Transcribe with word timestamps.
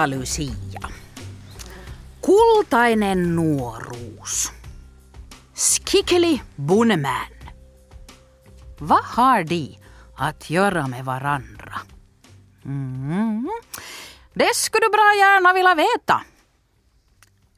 Santa 0.00 0.06
Lucia. 0.06 0.90
Kultainen 2.22 3.36
nuoruus. 3.36 4.52
Skikeli 5.54 6.42
Bunneman. 6.56 7.32
Vad 8.78 9.04
har 9.04 9.44
de 9.44 9.78
att 10.16 10.50
göra 10.50 10.86
med 10.86 11.04
varandra? 11.04 11.80
Mm. 12.64 13.48
Det 14.34 14.54
skulle 14.54 14.86
du 14.86 14.90
bra 14.90 15.14
gärna 15.18 15.52
vilja 15.52 15.74
veta. 15.74 16.22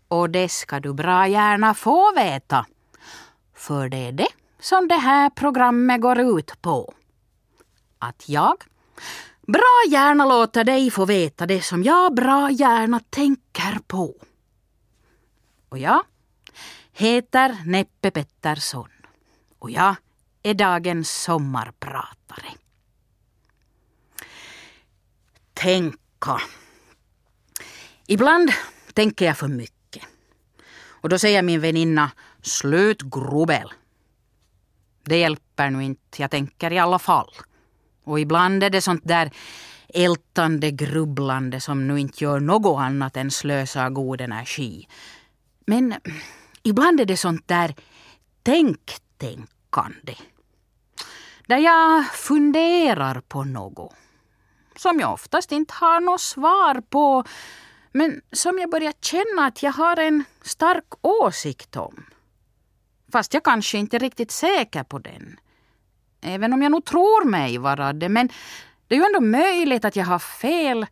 Och 0.09 0.31
det 0.31 0.49
ska 0.49 0.81
du 0.81 0.95
bra 0.95 1.27
gärna 1.27 1.75
få 1.75 2.15
veta. 2.15 2.67
För 3.55 3.89
det 3.89 4.09
är 4.09 4.13
det 4.13 4.33
som 4.61 4.89
det 4.89 4.99
här 4.99 5.31
programmet 5.31 6.01
går 6.01 6.19
ut 6.19 6.63
på. 6.63 6.95
Att 7.99 8.29
jag 8.29 8.65
bra 9.53 9.85
gärna 9.89 10.27
låter 10.27 10.65
dig 10.65 10.91
få 10.91 11.05
veta 11.05 11.47
det 11.47 11.63
som 11.63 11.83
jag 11.83 12.15
bra 12.15 12.51
gärna 12.51 13.01
tänker 13.01 13.79
på. 13.87 14.15
Och 15.69 15.79
jag 15.79 16.03
heter 16.93 17.57
Neppe 17.67 18.11
Pettersson. 18.11 18.89
Och 19.59 19.71
jag 19.71 19.97
är 20.43 20.55
dagens 20.55 21.23
sommarpratare. 21.23 22.53
Tänka. 25.55 26.41
Ibland 28.07 28.51
tänker 28.95 29.25
jag 29.25 29.39
för 29.39 29.49
mycket. 29.49 30.03
Och 30.85 31.09
då 31.09 31.19
säger 31.19 31.43
min 31.43 31.61
väninna, 31.61 32.11
slut 32.43 33.03
grubbel. 33.03 33.73
Det 35.05 35.19
hjälper 35.19 35.71
nu 35.71 35.85
inte, 35.85 36.23
jag 36.23 36.31
tänker 36.31 36.73
i 36.73 36.79
alla 36.79 36.99
fall. 36.99 37.35
Och 38.05 38.21
ibland 38.21 38.63
är 38.65 38.71
det 38.71 38.81
sånt 38.81 39.03
där 39.05 39.31
ältande 39.95 40.71
grubblande 40.71 41.61
som 41.61 41.87
nu 41.87 42.01
inte 42.01 42.25
gör 42.25 42.41
något 42.41 42.81
annat 42.81 43.17
än 43.17 43.31
slösa 43.31 43.91
god 43.91 44.21
energi. 44.21 44.89
Men 45.67 45.95
ibland 46.63 47.01
är 47.01 47.05
det 47.05 47.17
sånt 47.17 47.49
där 47.49 47.75
tänktänkande. 48.43 50.15
Där 51.47 51.59
jag 51.59 52.07
funderar 52.07 53.21
på 53.21 53.45
något. 53.45 53.95
Som 54.77 55.01
jag 55.01 55.13
oftast 55.13 55.53
inte 55.53 55.75
har 55.75 56.01
något 56.01 56.21
svar 56.21 56.81
på. 56.81 57.25
Men 57.93 58.21
som 58.33 58.59
jag 58.59 58.71
börjar 58.71 58.93
känna 59.01 59.47
att 59.47 59.63
jag 59.63 59.73
har 59.73 59.97
en 59.97 60.25
stark 60.43 60.85
åsikt 61.01 61.77
om. 61.77 62.05
Fast 63.13 63.35
jag 63.35 63.45
kanske 63.45 63.79
inte 63.79 63.97
är 63.97 64.01
riktigt 64.01 64.31
säker 64.31 64.83
på 64.83 64.99
den. 64.99 65.39
Även 66.23 66.53
om 66.53 66.63
jag 66.63 66.73
nog 66.73 66.85
tror 66.85 67.25
mig 67.25 67.59
vara 67.59 67.93
det. 67.93 68.09
Men 68.09 68.29
det 68.89 68.95
är 68.95 68.99
ju 68.99 69.05
ändå 69.05 69.21
möjligt 69.21 69.85
att 69.85 69.97
jag 69.97 70.05
har 70.05 70.19
fel. 70.19 70.87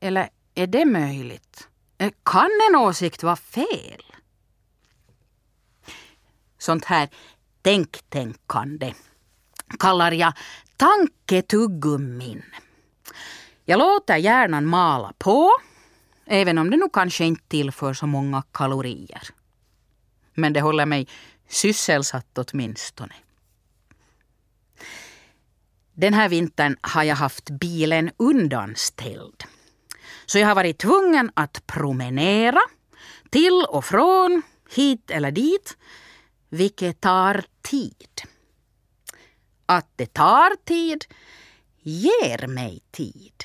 Eller 0.00 0.28
är 0.54 0.66
det 0.66 0.84
möjligt? 0.84 1.68
Eh, 1.98 2.12
kan 2.22 2.50
en 2.70 2.76
åsikt 2.76 3.22
vara 3.22 3.36
fel? 3.36 4.02
Sånt 6.58 6.84
här 6.84 7.08
tänktänkande 7.62 8.94
kallar 9.78 10.12
jag 10.12 10.32
tanketuggummin. 10.76 12.42
Jag 13.64 13.78
låter 13.78 14.16
hjärnan 14.16 14.66
mala 14.66 15.12
på, 15.18 15.50
även 16.26 16.58
om 16.58 16.70
det 16.70 16.76
nog 16.76 16.92
kanske 16.92 17.24
inte 17.24 17.48
tillför 17.48 17.94
så 17.94 18.06
många 18.06 18.42
kalorier. 18.52 19.22
Men 20.34 20.52
det 20.52 20.60
håller 20.60 20.86
mig 20.86 21.08
sysselsatt 21.48 22.38
åtminstone. 22.38 23.14
Den 26.02 26.14
här 26.14 26.28
vintern 26.28 26.76
har 26.80 27.02
jag 27.02 27.16
haft 27.16 27.50
bilen 27.50 28.10
undanställd. 28.16 29.44
Så 30.26 30.38
jag 30.38 30.46
har 30.48 30.54
varit 30.54 30.78
tvungen 30.78 31.30
att 31.34 31.66
promenera 31.66 32.60
till 33.30 33.64
och 33.68 33.84
från, 33.84 34.42
hit 34.70 35.10
eller 35.10 35.30
dit, 35.30 35.76
vilket 36.48 37.00
tar 37.00 37.44
tid. 37.62 38.22
Att 39.66 39.86
det 39.96 40.06
tar 40.06 40.64
tid 40.64 41.04
ger 41.82 42.46
mig 42.46 42.82
tid. 42.90 43.44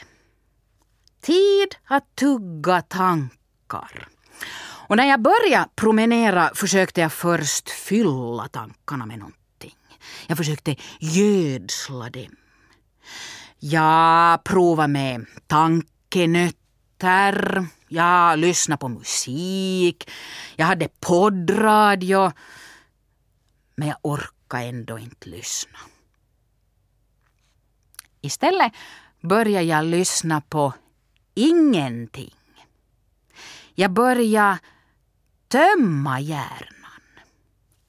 Tid 1.21 1.75
att 1.85 2.15
tugga 2.15 2.81
tankar. 2.81 4.07
Och 4.87 4.97
när 4.97 5.05
jag 5.05 5.21
började 5.21 5.69
promenera 5.75 6.51
försökte 6.55 7.01
jag 7.01 7.13
först 7.13 7.69
fylla 7.69 8.47
tankarna 8.47 9.05
med 9.05 9.19
någonting. 9.19 9.77
Jag 10.27 10.37
försökte 10.37 10.75
gödsla 10.99 12.09
dem. 12.09 12.35
Jag 13.59 14.43
provade 14.43 14.87
med 14.87 15.25
tankenötter. 15.47 16.57
Jag 17.87 18.39
lyssnade 18.39 18.79
på 18.79 18.89
musik. 18.89 20.09
Jag 20.55 20.65
hade 20.65 20.89
poddradio. 20.99 22.31
Men 23.75 23.87
jag 23.87 23.97
orkade 24.01 24.63
ändå 24.63 24.99
inte 24.99 25.29
lyssna. 25.29 25.79
Istället 28.21 28.73
började 29.21 29.65
jag 29.65 29.85
lyssna 29.85 30.41
på 30.41 30.73
ingenting. 31.35 32.35
Jag 33.75 33.91
började 33.91 34.59
tömma 35.47 36.19
hjärnan. 36.19 37.01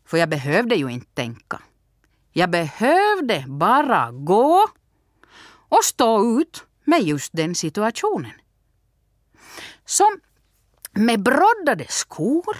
För 0.04 0.18
jag 0.18 0.28
behövde 0.28 0.74
ju 0.74 0.88
inte 0.88 1.14
tänka. 1.14 1.62
Jag 2.32 2.50
behövde 2.50 3.44
bara 3.48 4.10
gå 4.10 4.66
och 5.68 5.84
stå 5.84 6.40
ut 6.40 6.64
med 6.84 7.02
just 7.02 7.32
den 7.32 7.54
situationen. 7.54 8.32
Som 9.84 10.20
med 10.92 11.22
broddade 11.22 11.86
skor 11.88 12.56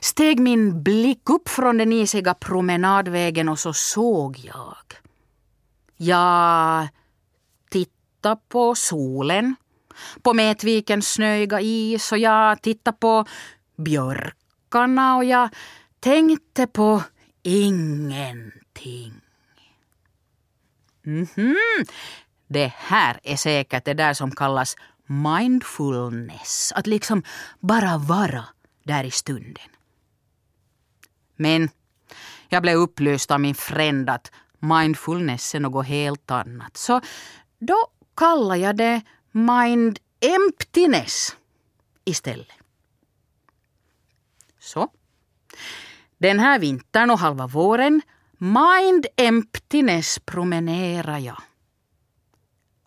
steg 0.00 0.40
min 0.40 0.82
blick 0.82 1.30
upp 1.30 1.48
från 1.48 1.78
den 1.78 1.92
isiga 1.92 2.34
promenadvägen 2.34 3.48
och 3.48 3.58
så 3.58 3.72
såg 3.72 4.38
jag. 4.38 4.76
Jag 5.96 6.88
tittade 7.70 8.40
på 8.48 8.74
solen, 8.74 9.56
på 10.22 10.34
Mätvikens 10.34 11.12
snöiga 11.12 11.60
is 11.60 12.12
och 12.12 12.18
jag 12.18 12.62
tittade 12.62 12.96
på 12.96 13.24
björkarna 13.76 15.16
och 15.16 15.24
jag 15.24 15.48
tänkte 16.00 16.66
på 16.66 17.02
ingenting. 17.42 19.21
Mm 21.06 21.26
-hmm. 21.26 21.90
Det 22.48 22.72
här 22.76 23.20
är 23.22 23.36
säkert 23.36 23.84
det 23.84 23.94
där 23.94 24.14
som 24.14 24.30
kallas 24.30 24.76
mindfulness. 25.06 26.72
Att 26.76 26.86
liksom 26.86 27.22
bara 27.60 27.98
vara 27.98 28.44
där 28.82 29.04
i 29.04 29.10
stunden. 29.10 29.68
Men 31.36 31.70
jag 32.48 32.62
blev 32.62 32.76
upplyst 32.76 33.30
av 33.30 33.40
min 33.40 33.54
fränd 33.54 34.10
att 34.10 34.32
mindfulness 34.58 35.54
är 35.54 35.60
något 35.60 35.86
helt 35.86 36.30
annat. 36.30 36.76
Så 36.76 37.00
då 37.58 37.86
kallar 38.16 38.56
jag 38.56 38.76
det 38.76 39.02
mind 39.32 39.98
emptiness 40.20 41.36
istället. 42.04 42.48
Så. 44.58 44.88
Den 46.18 46.38
här 46.38 46.58
vintern 46.58 47.10
och 47.10 47.18
halva 47.18 47.46
våren 47.46 48.02
mind 48.42 49.06
emptiness 49.16 50.18
promenerar 50.18 51.18
jag. 51.18 51.42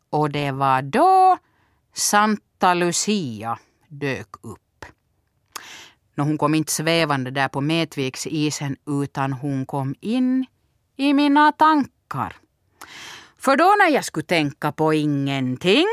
Och 0.10 0.30
det 0.30 0.52
var 0.52 0.82
då 0.82 1.38
Santa 1.94 2.74
Lucia 2.74 3.60
dök 3.88 4.28
upp. 4.42 4.86
Nå, 6.16 6.24
hon 6.24 6.38
kom 6.38 6.56
inte 6.56 6.72
svävande 6.72 7.32
där 7.32 7.48
på 7.48 7.62
Metviksisen 7.62 8.78
utan 8.86 9.34
hon 9.34 9.66
kom 9.66 9.96
in 10.00 10.46
i 10.96 11.14
mina 11.14 11.52
tankar. 11.52 12.36
För 13.38 13.58
då 13.58 13.76
när 13.80 13.90
jag 13.90 14.06
skulle 14.06 14.26
tänka 14.26 14.72
på 14.72 14.94
ingenting, 14.94 15.88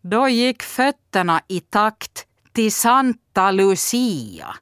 då 0.00 0.28
gick 0.28 0.62
fötterna 0.62 1.42
i 1.48 1.60
takt 1.60 2.26
till 2.52 2.72
Santa 2.72 3.50
Lucia. 3.50 4.56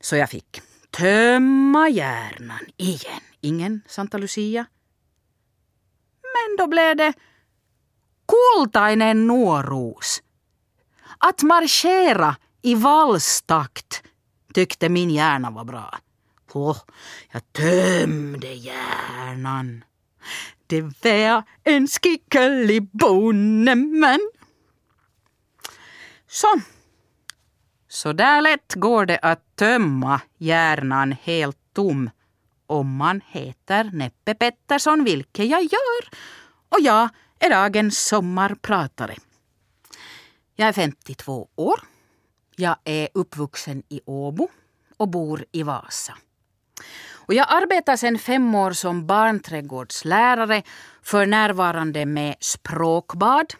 Så 0.00 0.16
jag 0.16 0.30
fick 0.30 0.60
tömma 0.96 1.88
hjärnan 1.88 2.66
igen. 2.76 3.20
Ingen 3.40 3.82
Santa 3.88 4.18
Lucia. 4.18 4.66
Men 6.22 6.56
då 6.58 6.66
blev 6.66 6.96
det 6.96 7.12
kultainen 8.28 9.26
nuoruus. 9.26 10.22
Att 11.18 11.42
marschera 11.42 12.36
i 12.62 12.74
valstakt 12.74 14.02
tyckte 14.54 14.88
min 14.88 15.10
hjärna 15.10 15.50
var 15.50 15.64
bra. 15.64 15.98
Oh, 16.52 16.78
jag 17.32 17.52
tömde 17.52 18.54
hjärnan. 18.54 19.84
Det 20.66 20.82
var 20.82 21.42
en 21.64 21.88
skickeliboneman. 21.88 24.30
Så. 26.28 26.60
Så 27.88 28.12
där 28.12 28.40
lätt 28.40 28.74
går 28.74 29.06
det 29.06 29.18
att 29.18 29.43
tömma 29.56 30.20
hjärnan 30.38 31.12
helt 31.22 31.58
tom 31.72 32.10
om 32.66 32.96
man 32.96 33.20
heter 33.26 33.90
Neppe 33.92 34.34
Pettersson, 34.34 35.04
vilket 35.04 35.46
jag 35.46 35.62
gör. 35.62 36.18
Och 36.68 36.80
jag 36.80 37.08
är 37.38 37.50
dagens 37.50 37.98
sommarpratare. 37.98 39.14
Jag 40.56 40.68
är 40.68 40.72
52 40.72 41.48
år. 41.56 41.80
Jag 42.56 42.76
är 42.84 43.08
uppvuxen 43.14 43.82
i 43.88 44.00
Åbo 44.04 44.48
och 44.96 45.08
bor 45.08 45.44
i 45.52 45.62
Vasa. 45.62 46.14
Och 47.26 47.34
jag 47.34 47.46
arbetar 47.48 47.96
sedan 47.96 48.18
fem 48.18 48.54
år 48.54 48.72
som 48.72 49.06
barnträdgårdslärare, 49.06 50.62
för 51.02 51.26
närvarande 51.26 52.06
med 52.06 52.34
språkbad. 52.40 53.54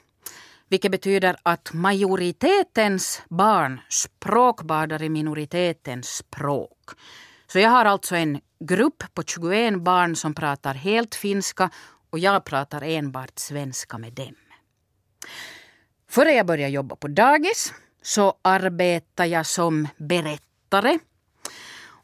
Vilket 0.69 0.91
betyder 0.91 1.37
att 1.43 1.73
majoritetens 1.73 3.23
barn 3.29 3.81
språkbadar 3.89 5.03
i 5.03 5.09
minoritetens 5.09 6.09
språk. 6.09 6.91
Så 7.47 7.59
jag 7.59 7.71
har 7.71 7.85
alltså 7.85 8.17
en 8.17 8.41
grupp 8.61 9.03
på 9.15 9.23
21 9.23 9.81
barn 9.81 10.17
som 10.17 10.35
pratar 10.35 10.75
helt 10.75 11.15
finska 11.15 11.71
och 12.11 12.19
jag 12.19 12.45
pratar 12.45 12.83
enbart 12.83 13.39
svenska 13.39 13.99
med 13.99 14.13
dem. 14.13 14.35
Före 16.11 16.33
jag 16.33 16.47
började 16.47 16.73
jobba 16.73 16.97
på 16.97 17.09
dagis 17.09 17.73
så 18.03 18.35
arbetade 18.43 19.29
jag 19.29 19.47
som 19.47 19.89
berättare. 19.97 20.99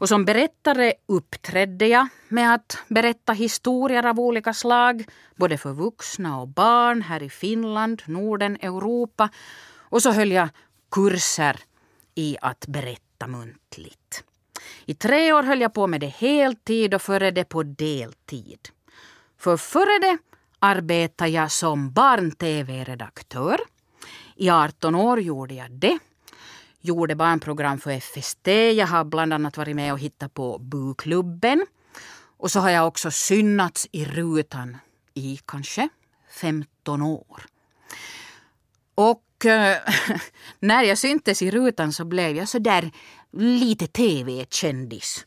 Och 0.00 0.08
som 0.08 0.24
berättare 0.24 0.92
uppträdde 1.06 1.86
jag 1.86 2.08
med 2.28 2.54
att 2.54 2.78
berätta 2.88 3.32
historier 3.32 4.06
av 4.06 4.20
olika 4.20 4.54
slag, 4.54 5.04
både 5.36 5.58
för 5.58 5.72
vuxna 5.72 6.40
och 6.40 6.48
barn 6.48 7.02
här 7.02 7.22
i 7.22 7.30
Finland, 7.30 8.02
Norden, 8.06 8.56
Europa. 8.60 9.28
Och 9.78 10.02
så 10.02 10.12
höll 10.12 10.32
jag 10.32 10.48
kurser 10.90 11.60
i 12.14 12.36
att 12.42 12.66
berätta 12.66 13.26
muntligt. 13.26 14.24
I 14.84 14.94
tre 14.94 15.32
år 15.32 15.42
höll 15.42 15.60
jag 15.60 15.74
på 15.74 15.86
med 15.86 16.00
det 16.00 16.06
heltid 16.06 16.94
och 16.94 17.02
före 17.02 17.30
det 17.30 17.44
på 17.44 17.62
deltid. 17.62 18.68
För 19.38 19.56
före 19.56 19.98
det 19.98 20.18
arbetade 20.58 21.30
jag 21.30 21.52
som 21.52 21.92
barn-tv-redaktör. 21.92 23.60
I 24.36 24.50
18 24.50 24.94
år 24.94 25.20
gjorde 25.20 25.54
jag 25.54 25.70
det. 25.70 25.98
Gjorde 26.80 27.14
barnprogram 27.14 27.78
för 27.78 28.00
FST. 28.00 28.46
Jag 28.76 28.86
har 28.86 29.04
bland 29.04 29.32
annat 29.32 29.56
varit 29.56 29.76
med 29.76 29.92
och 29.92 29.98
hittat 29.98 30.34
på 30.34 30.58
Buklubben. 30.58 31.66
Och 32.36 32.50
så 32.50 32.60
har 32.60 32.70
jag 32.70 32.86
också 32.86 33.10
synnats 33.10 33.88
i 33.92 34.04
rutan 34.04 34.76
i 35.14 35.38
kanske 35.46 35.88
15 36.30 37.02
år. 37.02 37.42
Och 38.94 39.46
äh, 39.46 39.76
när 40.60 40.82
jag 40.82 40.98
syntes 40.98 41.42
i 41.42 41.50
rutan 41.50 41.92
så 41.92 42.04
blev 42.04 42.36
jag 42.36 42.48
så 42.48 42.58
där 42.58 42.90
lite 43.32 43.86
tv-kändis. 43.86 45.26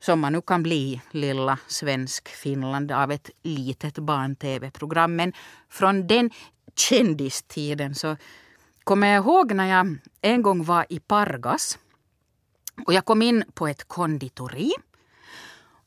Som 0.00 0.20
man 0.20 0.32
nu 0.32 0.40
kan 0.40 0.62
bli, 0.62 1.00
lilla 1.10 1.58
svensk 1.66 2.28
Finland, 2.28 2.92
av 2.92 3.12
ett 3.12 3.30
litet 3.42 3.98
barn-tv-program. 3.98 5.16
Men 5.16 5.32
från 5.68 6.06
den 6.06 6.30
kändistiden 6.76 7.94
så 7.94 8.16
kommer 8.84 9.06
jag 9.06 9.24
ihåg 9.24 9.52
när 9.52 9.66
jag 9.66 9.98
en 10.20 10.42
gång 10.42 10.64
var 10.64 10.86
i 10.88 11.00
Pargas. 11.00 11.78
Och 12.86 12.92
jag 12.92 13.04
kom 13.04 13.22
in 13.22 13.44
på 13.54 13.68
ett 13.68 13.84
konditori. 13.84 14.72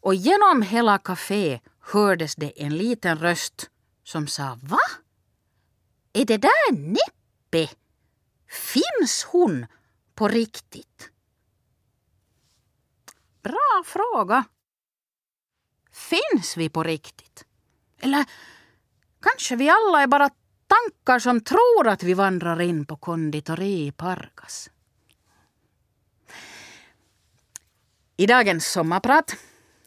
Och 0.02 0.16
genom 0.16 0.62
hela 0.62 0.98
kaféet 0.98 1.62
hördes 1.80 2.36
det 2.36 2.64
en 2.64 2.78
liten 2.78 3.18
röst 3.18 3.70
som 4.04 4.28
sa 4.28 4.58
Va? 4.62 4.80
Är 6.14 6.26
det 6.26 6.38
där 6.38 6.72
Neppe? 6.72 7.74
Finns 8.48 9.24
hon 9.24 9.66
på 10.16 10.28
riktigt? 10.28 11.12
Bra 13.44 13.84
fråga. 13.86 14.44
Finns 15.92 16.58
vi 16.58 16.70
på 16.70 16.84
riktigt? 16.84 17.46
Eller 18.00 18.26
kanske 19.22 19.56
vi 19.56 19.70
alla 19.70 20.02
är 20.02 20.08
bara 20.08 20.30
tankar 20.68 21.20
som 21.20 21.42
tror 21.42 21.88
att 21.88 22.04
vi 22.04 22.14
vandrar 22.14 22.62
in 22.62 22.86
på 22.86 22.96
konditori 22.96 23.88
i 23.88 23.92
Pargas. 23.92 24.70
I 28.18 28.26
dagens 28.26 28.72
sommarprat 28.72 29.36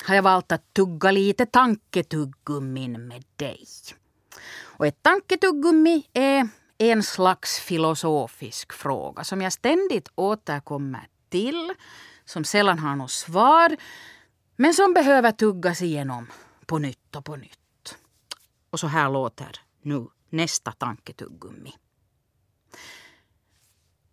har 0.06 0.14
jag 0.14 0.22
valt 0.22 0.52
att 0.52 0.74
tugga 0.74 1.10
lite 1.10 1.46
tanketuggummin 1.46 3.08
med 3.08 3.24
dig. 3.36 3.64
Och 4.62 4.86
ett 4.86 5.02
tanketuggummi 5.02 6.06
är 6.12 6.48
en 6.78 7.02
slags 7.02 7.58
filosofisk 7.58 8.72
fråga 8.72 9.24
som 9.24 9.42
jag 9.42 9.52
ständigt 9.52 10.08
återkommer 10.14 11.08
till 11.28 11.74
som 12.24 12.44
sällan 12.44 12.78
har 12.78 12.96
något 12.96 13.10
svar 13.10 13.76
men 14.56 14.74
som 14.74 14.94
behöver 14.94 15.32
tuggas 15.32 15.82
igenom 15.82 16.30
på 16.66 16.78
nytt 16.78 17.16
och 17.16 17.24
på 17.24 17.36
nytt. 17.36 17.96
Och 18.70 18.80
så 18.80 18.86
här 18.86 19.10
låter 19.10 19.60
nu 19.82 20.06
nästa 20.32 20.72
tanketuggummi. 20.72 21.74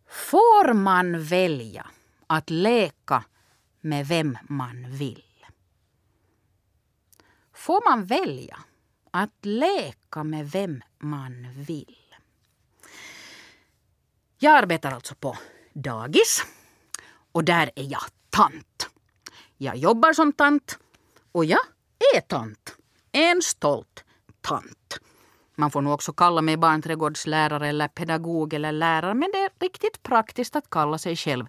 Får 0.08 0.74
man 0.74 1.24
välja 1.24 1.88
att 2.28 2.50
leka 2.50 3.24
med 3.81 4.08
vem 4.08 4.38
man 4.50 4.92
vill? 4.92 5.24
Får 7.54 7.90
man 7.90 8.06
välja 8.06 8.60
att 9.12 9.46
leka 9.46 10.24
med 10.24 10.52
vem 10.52 10.81
man 10.98 11.54
vill? 11.54 12.16
Jag 14.40 14.56
arbetar 14.56 14.92
alltså 14.92 15.16
på 15.16 15.38
dagis 15.74 16.46
och 17.31 17.44
där 17.44 17.72
är 17.75 17.84
jag 17.84 18.04
tant. 18.30 18.90
Jag 19.58 19.78
jobbar 19.78 20.14
som 20.14 20.34
tant 20.34 20.80
och 21.31 21.46
jag 21.46 21.66
är 22.16 22.22
tant. 22.22 22.75
En 23.12 23.42
stolt 23.42 24.04
tant. 24.42 25.00
Man 25.59 25.71
får 25.71 25.81
nog 25.81 25.94
också 25.94 26.13
kalla 26.13 26.42
mig 26.42 26.57
barnträdgårdslärare 26.57 27.68
eller 27.68 27.88
pedagog 27.88 28.54
eller 28.54 28.71
lärare 28.71 29.13
men 29.13 29.30
det 29.31 29.38
är 29.38 29.50
riktigt 29.59 30.04
praktiskt 30.04 30.56
att 30.56 30.69
kalla 30.69 30.98
sig 30.98 31.15
själv 31.15 31.45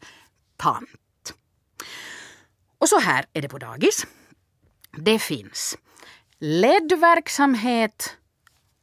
tant. 0.57 1.35
Och 2.79 2.89
så 2.89 2.99
här 2.99 3.25
är 3.33 3.43
det 3.43 3.49
på 3.49 3.59
dagis. 3.59 4.07
Det 4.93 5.19
finns 5.19 5.79
leddverksamhet 6.39 8.17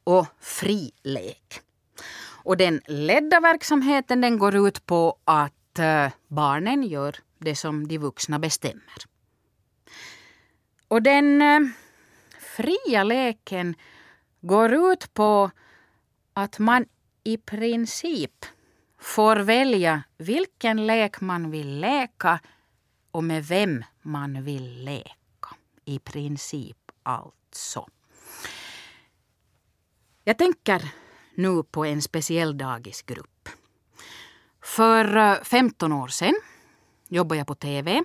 och 0.04 0.26
frilek. 0.40 1.60
Och 2.46 2.56
den 2.56 2.80
ledda 2.86 3.40
verksamheten 3.40 4.20
den 4.20 4.38
går 4.38 4.68
ut 4.68 4.86
på 4.86 5.18
att 5.24 5.78
eh, 5.78 6.10
barnen 6.28 6.82
gör 6.82 7.16
det 7.38 7.56
som 7.56 7.88
de 7.88 7.98
vuxna 7.98 8.38
bestämmer. 8.38 8.96
Och 10.88 11.02
den 11.02 11.42
eh, 11.42 11.60
fria 12.56 13.04
leken 13.04 13.74
går 14.46 14.92
ut 14.92 15.14
på 15.14 15.50
att 16.32 16.58
man 16.58 16.86
i 17.24 17.36
princip 17.36 18.44
får 19.00 19.36
välja 19.36 20.02
vilken 20.18 20.86
lek 20.86 21.20
man 21.20 21.50
vill 21.50 21.80
leka 21.80 22.40
och 23.10 23.24
med 23.24 23.44
vem 23.44 23.84
man 24.02 24.44
vill 24.44 24.84
leka. 24.84 25.56
I 25.84 25.98
princip 25.98 26.76
alltså. 27.02 27.88
Jag 30.24 30.38
tänker 30.38 30.92
nu 31.34 31.62
på 31.62 31.84
en 31.84 32.02
speciell 32.02 32.58
dagisgrupp. 32.58 33.48
För 34.62 35.16
eh, 35.16 35.42
15 35.42 35.92
år 35.92 36.08
sedan 36.08 36.34
jobbade 37.08 37.38
jag 37.38 37.46
på 37.46 37.54
TV. 37.54 38.04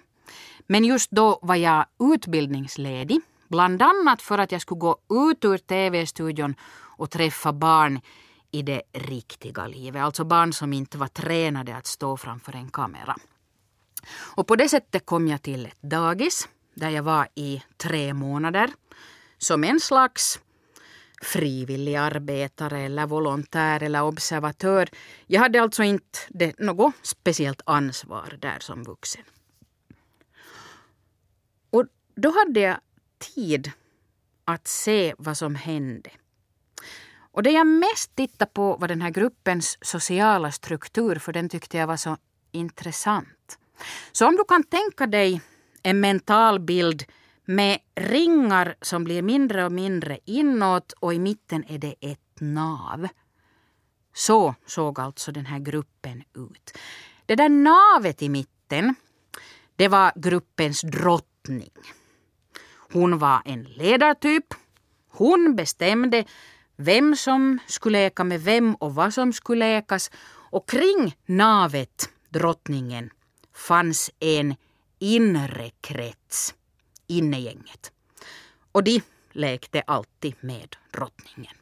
Men 0.68 0.86
just 0.86 1.12
då 1.12 1.40
var 1.42 1.56
jag 1.56 1.86
utbildningsledig. 2.00 3.22
Bland 3.52 3.82
annat 3.82 4.22
för 4.22 4.38
att 4.38 4.52
jag 4.52 4.62
skulle 4.62 4.80
gå 4.80 4.98
ut 5.30 5.46
ur 5.46 5.58
TV-studion 5.58 6.56
och 6.98 7.12
träffa 7.12 7.54
barn 7.54 8.00
i 8.52 8.62
det 8.62 8.82
riktiga 8.94 9.68
livet. 9.68 10.02
Alltså 10.02 10.24
barn 10.24 10.54
som 10.54 10.74
inte 10.74 10.98
var 10.98 11.08
tränade 11.08 11.76
att 11.76 11.86
stå 11.86 12.18
framför 12.18 12.56
en 12.56 12.70
kamera. 12.70 13.16
Och 14.36 14.48
på 14.48 14.56
det 14.56 14.70
sättet 14.70 15.06
kom 15.06 15.28
jag 15.28 15.42
till 15.42 15.66
ett 15.66 15.82
dagis 15.82 16.50
där 16.74 16.90
jag 16.90 17.04
var 17.04 17.28
i 17.36 17.64
tre 17.78 18.14
månader 18.14 18.70
som 19.38 19.64
en 19.64 19.80
slags 19.80 20.40
frivillig 21.22 21.96
arbetare 21.96 22.80
eller 22.80 23.06
volontär 23.06 23.84
eller 23.84 24.04
observatör. 24.04 24.90
Jag 25.28 25.42
hade 25.42 25.62
alltså 25.62 25.84
inte 25.84 26.20
det, 26.30 26.60
något 26.60 26.94
speciellt 27.02 27.62
ansvar 27.66 28.38
där 28.42 28.60
som 28.60 28.84
vuxen. 28.84 29.24
Och 31.70 31.86
då 32.16 32.32
hade 32.32 32.60
jag 32.60 32.78
tid 33.22 33.72
att 34.46 34.68
se 34.68 35.16
vad 35.18 35.38
som 35.38 35.56
hände. 35.56 36.10
Och 37.32 37.44
det 37.44 37.52
jag 37.52 37.68
mest 37.68 38.16
tittade 38.16 38.52
på 38.54 38.78
var 38.78 38.88
den 38.88 39.02
här 39.02 39.10
gruppens 39.10 39.78
sociala 39.82 40.52
struktur 40.52 41.16
för 41.16 41.34
den 41.34 41.50
tyckte 41.50 41.78
jag 41.78 41.88
var 41.88 41.98
så 41.98 42.18
intressant. 42.52 43.58
Så 44.12 44.28
om 44.28 44.36
du 44.36 44.44
kan 44.44 44.64
tänka 44.64 45.08
dig 45.08 45.42
en 45.84 46.00
mental 46.00 46.60
bild 46.60 47.04
med 47.46 47.80
ringar 47.96 48.76
som 48.82 49.04
blir 49.04 49.22
mindre 49.22 49.66
och 49.66 49.72
mindre 49.72 50.20
inåt 50.26 50.92
och 50.92 51.14
i 51.14 51.20
mitten 51.20 51.64
är 51.68 51.78
det 51.78 51.96
ett 52.02 52.40
nav. 52.40 53.08
Så 54.14 54.56
såg 54.66 55.00
alltså 55.00 55.32
den 55.32 55.46
här 55.46 55.60
gruppen 55.60 56.24
ut. 56.34 56.78
Det 57.26 57.36
där 57.36 57.50
navet 57.50 58.22
i 58.22 58.30
mitten, 58.30 58.96
det 59.76 59.88
var 59.88 60.12
gruppens 60.16 60.82
drottning. 60.82 61.72
Hon 62.94 63.18
var 63.18 63.42
en 63.46 63.64
ledartyp. 63.64 64.54
Hon 65.10 65.56
bestämde 65.56 66.26
vem 66.76 67.16
som 67.16 67.60
skulle 67.68 67.98
leka 67.98 68.24
med 68.24 68.42
vem 68.42 68.76
och 68.76 68.96
vad 68.96 69.14
som 69.14 69.34
skulle 69.34 69.66
lekas 69.76 70.12
och 70.52 70.70
kring 70.70 71.16
navet, 71.26 72.10
drottningen, 72.30 73.10
fanns 73.54 74.12
en 74.20 74.56
inre 75.00 75.70
krets, 75.82 76.56
innegänget. 77.08 77.92
Och 78.72 78.84
de 78.84 79.02
lekte 79.32 79.84
alltid 79.88 80.36
med 80.40 80.76
drottningen. 80.94 81.56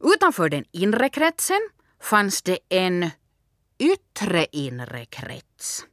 Utanför 0.00 0.48
den 0.48 0.64
inre 0.72 1.08
kretsen 1.08 1.68
fanns 2.00 2.42
det 2.42 2.58
en 2.68 3.10
yttre 3.78 4.46
inre 4.52 5.04
krets. 5.04 5.86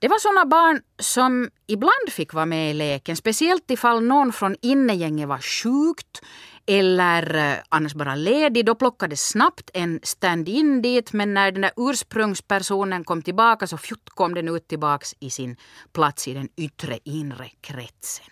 Det 0.00 0.08
var 0.08 0.18
sådana 0.18 0.46
barn 0.46 0.82
som 0.98 1.50
ibland 1.66 2.10
fick 2.10 2.34
vara 2.34 2.46
med 2.46 2.70
i 2.70 2.74
leken, 2.74 3.16
speciellt 3.16 3.70
ifall 3.70 4.02
någon 4.02 4.32
från 4.32 4.56
innegänget 4.62 5.28
var 5.28 5.38
sjukt 5.38 6.20
eller 6.66 7.34
eh, 7.34 7.58
annars 7.68 7.94
bara 7.94 8.14
ledig. 8.14 8.66
Då 8.66 8.74
plockades 8.74 9.28
snabbt 9.28 9.70
en 9.74 10.00
stand-in 10.02 10.82
dit 10.82 11.12
men 11.12 11.34
när 11.34 11.52
den 11.52 11.62
där 11.62 11.72
ursprungspersonen 11.76 13.04
kom 13.04 13.22
tillbaka 13.22 13.66
så 13.66 13.76
fjutt 13.76 14.10
kom 14.10 14.34
den 14.34 14.48
ut 14.48 14.68
tillbaks 14.68 15.14
i 15.20 15.30
sin 15.30 15.56
plats 15.92 16.28
i 16.28 16.34
den 16.34 16.48
yttre 16.56 16.98
inre 17.04 17.50
kretsen. 17.60 18.26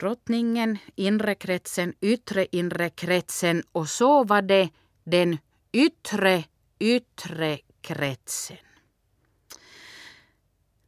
Drottningen, 0.00 0.78
inre 0.96 1.34
kretsen, 1.34 1.94
yttre 2.00 2.46
inre 2.52 2.90
kretsen 2.90 3.62
och 3.72 3.88
så 3.88 4.24
var 4.24 4.42
det 4.42 4.68
den 5.04 5.38
yttre 5.72 6.44
yttre 6.80 7.58
kretsen. 7.80 8.63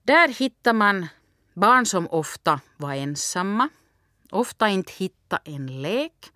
Där 0.06 0.28
hittar 0.28 0.72
man 0.72 1.06
barn 1.54 1.86
som 1.86 2.08
ofta 2.10 2.60
var 2.76 2.94
ensamma, 2.94 3.68
ofta 4.30 4.68
inte 4.68 4.92
hittade 4.92 5.42
en 5.44 5.82
lek. 5.82 6.32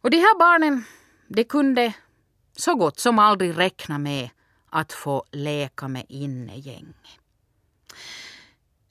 Och 0.00 0.10
de 0.10 0.16
här 0.16 0.38
barnen 0.38 0.84
de 1.28 1.44
kunde 1.44 1.94
så 2.56 2.74
gott 2.74 3.00
som 3.00 3.18
aldrig 3.18 3.58
räkna 3.58 3.98
med 3.98 4.30
att 4.70 4.92
få 4.92 5.24
leka 5.30 5.88
med 5.88 6.06
innegäng. 6.08 6.94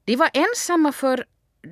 De 0.05 0.15
var 0.15 0.29
ensamma 0.33 0.91
för 0.91 1.25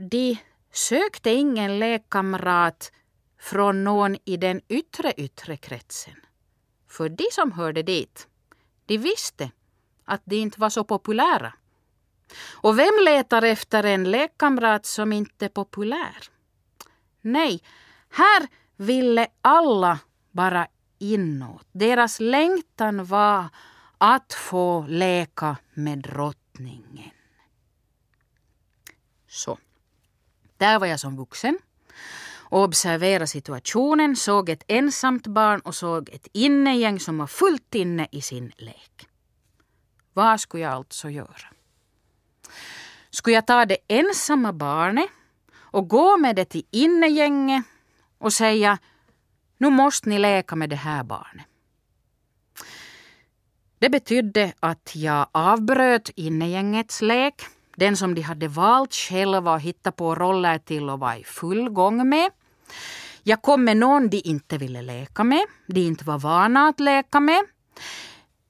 de 0.09 0.37
sökte 0.71 1.29
ingen 1.29 1.79
lekkamrat 1.79 2.91
från 3.39 3.83
någon 3.83 4.17
i 4.25 4.37
den 4.37 4.61
yttre 4.67 5.13
yttre 5.17 5.57
kretsen. 5.57 6.15
För 6.87 7.09
de 7.09 7.25
som 7.31 7.51
hörde 7.51 7.83
dit, 7.83 8.27
de 8.85 8.97
visste 8.97 9.51
att 10.05 10.21
de 10.25 10.35
inte 10.35 10.59
var 10.59 10.69
så 10.69 10.83
populära. 10.83 11.53
Och 12.51 12.79
vem 12.79 12.93
letar 13.05 13.41
efter 13.41 13.83
en 13.83 14.11
lekkamrat 14.11 14.85
som 14.85 15.13
inte 15.13 15.45
är 15.45 15.49
populär? 15.49 16.17
Nej, 17.21 17.63
här 18.09 18.47
ville 18.75 19.27
alla 19.41 19.99
bara 20.31 20.67
inåt. 20.99 21.67
Deras 21.71 22.19
längtan 22.19 23.05
var 23.05 23.45
att 23.97 24.33
få 24.33 24.85
leka 24.87 25.57
med 25.73 25.97
drottningen. 25.99 27.11
Så, 29.27 29.57
där 30.57 30.79
var 30.79 30.87
jag 30.87 30.99
som 30.99 31.17
vuxen 31.17 31.59
och 32.47 32.63
observerade 32.63 33.27
situationen, 33.27 34.15
såg 34.15 34.49
ett 34.49 34.63
ensamt 34.67 35.27
barn 35.27 35.59
och 35.59 35.75
såg 35.75 36.09
ett 36.09 36.27
innegäng 36.33 36.99
som 36.99 37.17
var 37.17 37.27
fullt 37.27 37.75
inne 37.75 38.07
i 38.11 38.21
sin 38.21 38.51
lek. 38.57 39.07
Vad 40.13 40.39
skulle 40.39 40.63
jag 40.63 40.73
alltså 40.73 41.09
göra? 41.09 41.54
Skulle 43.15 43.35
jag 43.35 43.47
ta 43.47 43.65
det 43.65 43.77
ensamma 43.87 44.53
barnet 44.53 45.09
och 45.57 45.87
gå 45.87 46.17
med 46.17 46.35
det 46.35 46.45
till 46.45 46.65
innegänget 46.71 47.63
och 48.17 48.33
säga 48.33 48.77
nu 49.57 49.69
måste 49.69 50.09
ni 50.09 50.19
leka 50.19 50.55
med 50.55 50.69
det 50.69 50.75
här 50.75 51.03
barnet. 51.03 51.45
Det 53.79 53.89
betydde 53.89 54.53
att 54.59 54.91
jag 54.95 55.27
avbröt 55.31 56.09
innegängets 56.15 57.01
lek, 57.01 57.41
den 57.75 57.97
som 57.97 58.15
de 58.15 58.21
hade 58.21 58.47
valt 58.47 58.93
själva 58.93 59.53
och 59.53 59.61
hittat 59.61 59.95
på 59.95 60.15
roller 60.15 60.57
till 60.57 60.89
och 60.89 60.99
var 60.99 61.15
i 61.15 61.23
full 61.23 61.69
gång 61.69 62.09
med. 62.09 62.31
Jag 63.23 63.41
kom 63.41 63.63
med 63.63 63.77
någon 63.77 64.09
de 64.09 64.21
inte 64.25 64.57
ville 64.57 64.81
leka 64.81 65.23
med, 65.23 65.45
de 65.67 65.81
inte 65.81 66.05
var 66.05 66.19
vana 66.19 66.67
att 66.67 66.79
leka 66.79 67.19
med. 67.19 67.45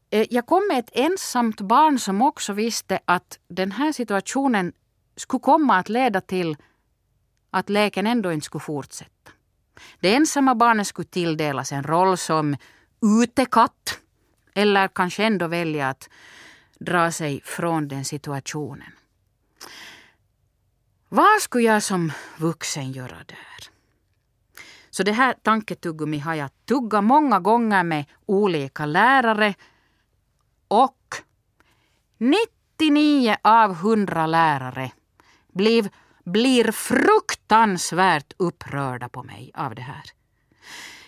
Eh, 0.10 0.28
jag 0.30 0.46
kom 0.46 0.68
med 0.68 0.80
ett 0.80 0.90
ensamt 0.94 1.62
barn 1.62 2.00
som 2.00 2.22
också 2.22 2.54
visste 2.54 3.00
att 3.06 3.40
den 3.48 3.72
här 3.72 3.92
situationen 3.92 4.74
skulle 5.16 5.42
komma 5.42 5.78
att 5.78 5.90
leda 5.90 6.22
till 6.22 6.58
att 7.52 7.70
leken 7.70 8.08
ändå 8.08 8.32
inte 8.32 8.46
skulle 8.46 8.62
fortsätta. 8.62 9.32
Det 10.00 10.16
ensamma 10.16 10.56
barnet 10.56 10.88
skulle 10.88 11.08
tilldelas 11.08 11.72
en 11.72 11.84
roll 11.84 12.18
som 12.18 12.58
utekatt 13.22 14.00
eller 14.54 14.88
kanske 14.88 15.24
ändå 15.24 15.48
välja 15.48 15.90
att 15.90 16.10
dra 16.80 17.12
sig 17.12 17.42
från 17.44 17.88
den 17.88 18.06
situationen. 18.06 18.92
Vad 21.10 21.42
skulle 21.42 21.64
jag 21.64 21.84
som 21.84 22.12
vuxen 22.38 22.92
göra 22.92 23.18
där? 23.18 23.70
Så 24.90 25.04
det 25.04 25.12
här 25.12 25.36
tanketuggummi 25.42 26.18
har 26.20 26.36
jag 26.36 26.50
tuggat 26.66 27.04
många 27.04 27.40
gånger 27.40 27.84
med 27.84 28.06
olika 28.26 28.86
lärare 28.86 29.56
och 30.68 31.16
99 32.18 33.36
av 33.42 33.72
100 33.72 34.28
lärare 34.28 34.92
blev, 35.54 35.90
blir 36.24 36.72
fruktansvärt 36.72 38.34
upprörda 38.38 39.10
på 39.10 39.24
mig 39.24 39.52
av 39.56 39.76
det 39.76 39.82
här. 39.82 40.04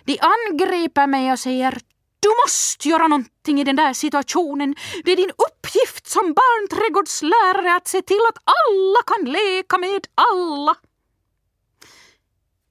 De 0.04 0.20
angriper 0.20 1.08
mig 1.08 1.32
och 1.32 1.40
säger 1.40 1.80
du 2.20 2.30
måste 2.46 2.90
göra 2.90 3.08
någonting 3.08 3.62
i 3.62 3.64
den 3.64 3.76
där 3.76 3.94
situationen. 3.94 4.76
Det 5.04 5.12
är 5.12 5.16
din 5.16 5.32
uppgift 5.32 6.08
som 6.08 6.34
barnträdgårdslärare 6.34 7.76
att 7.76 7.88
se 7.88 8.02
till 8.02 8.22
att 8.30 8.38
alla 8.44 9.00
kan 9.08 9.32
leka 9.32 9.78
med 9.78 10.08
alla. 10.16 10.76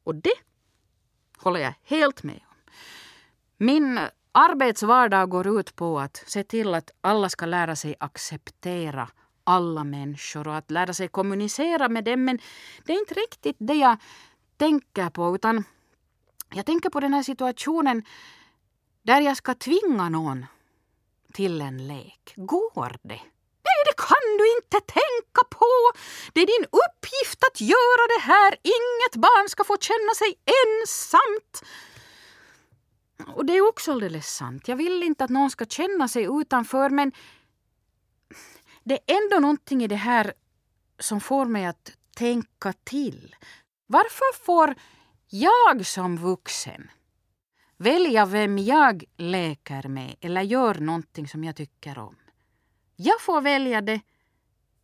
Och 0.04 0.14
det 0.14 0.34
håller 1.38 1.60
jag 1.60 1.74
helt 1.84 2.22
med 2.22 2.40
om. 2.48 2.72
Min 3.56 4.00
arbetsvardag 4.36 5.30
går 5.30 5.46
ut 5.60 5.76
på 5.76 6.00
att 6.00 6.24
se 6.26 6.44
till 6.44 6.74
att 6.74 6.90
alla 7.00 7.28
ska 7.28 7.46
lära 7.46 7.76
sig 7.76 7.94
acceptera 8.00 9.08
alla 9.44 9.84
människor 9.84 10.48
och 10.48 10.56
att 10.56 10.70
lära 10.70 10.92
sig 10.92 11.08
kommunicera 11.08 11.88
med 11.88 12.04
dem. 12.04 12.24
Men 12.24 12.38
det 12.84 12.92
är 12.92 12.98
inte 12.98 13.14
riktigt 13.14 13.56
det 13.58 13.74
jag 13.74 13.96
tänker 14.56 15.10
på 15.10 15.34
utan 15.34 15.64
jag 16.54 16.66
tänker 16.66 16.90
på 16.90 17.00
den 17.00 17.14
här 17.14 17.22
situationen 17.22 18.02
där 19.02 19.20
jag 19.20 19.36
ska 19.36 19.54
tvinga 19.54 20.08
någon 20.08 20.46
till 21.32 21.60
en 21.60 21.88
lek. 21.88 22.32
Går 22.36 22.96
det? 23.02 23.20
Nej, 23.66 23.80
det 23.86 23.96
kan 23.96 24.26
du 24.38 24.56
inte 24.56 24.92
tänka 24.92 25.42
på. 25.50 25.72
Det 26.32 26.40
är 26.40 26.46
din 26.46 26.66
uppgift 26.84 27.44
att 27.50 27.60
göra 27.60 28.04
det 28.16 28.22
här. 28.32 28.56
Inget 28.62 29.16
barn 29.16 29.48
ska 29.48 29.64
få 29.64 29.76
känna 29.80 30.14
sig 30.14 30.34
ensamt. 30.62 31.62
Och 33.26 33.46
det 33.46 33.52
är 33.52 33.68
också 33.68 33.92
alldeles 33.92 34.26
sant. 34.26 34.68
Jag 34.68 34.76
vill 34.76 35.02
inte 35.02 35.24
att 35.24 35.30
någon 35.30 35.50
ska 35.50 35.64
känna 35.64 36.08
sig 36.08 36.28
utanför 36.40 36.90
men 36.90 37.12
det 38.84 38.94
är 38.94 39.16
ändå 39.16 39.38
någonting 39.40 39.82
i 39.82 39.86
det 39.86 39.96
här 39.96 40.32
som 40.98 41.20
får 41.20 41.46
mig 41.46 41.66
att 41.66 41.92
tänka 42.16 42.72
till. 42.72 43.36
Varför 43.86 44.44
får 44.44 44.74
jag 45.28 45.86
som 45.86 46.16
vuxen 46.16 46.90
välja 47.76 48.26
vem 48.26 48.58
jag 48.58 49.04
leker 49.16 49.88
med 49.88 50.16
eller 50.20 50.42
gör 50.42 50.74
någonting 50.74 51.28
som 51.28 51.44
jag 51.44 51.56
tycker 51.56 51.98
om? 51.98 52.16
Jag 52.96 53.20
får 53.20 53.40
välja 53.40 53.80
det, 53.80 54.00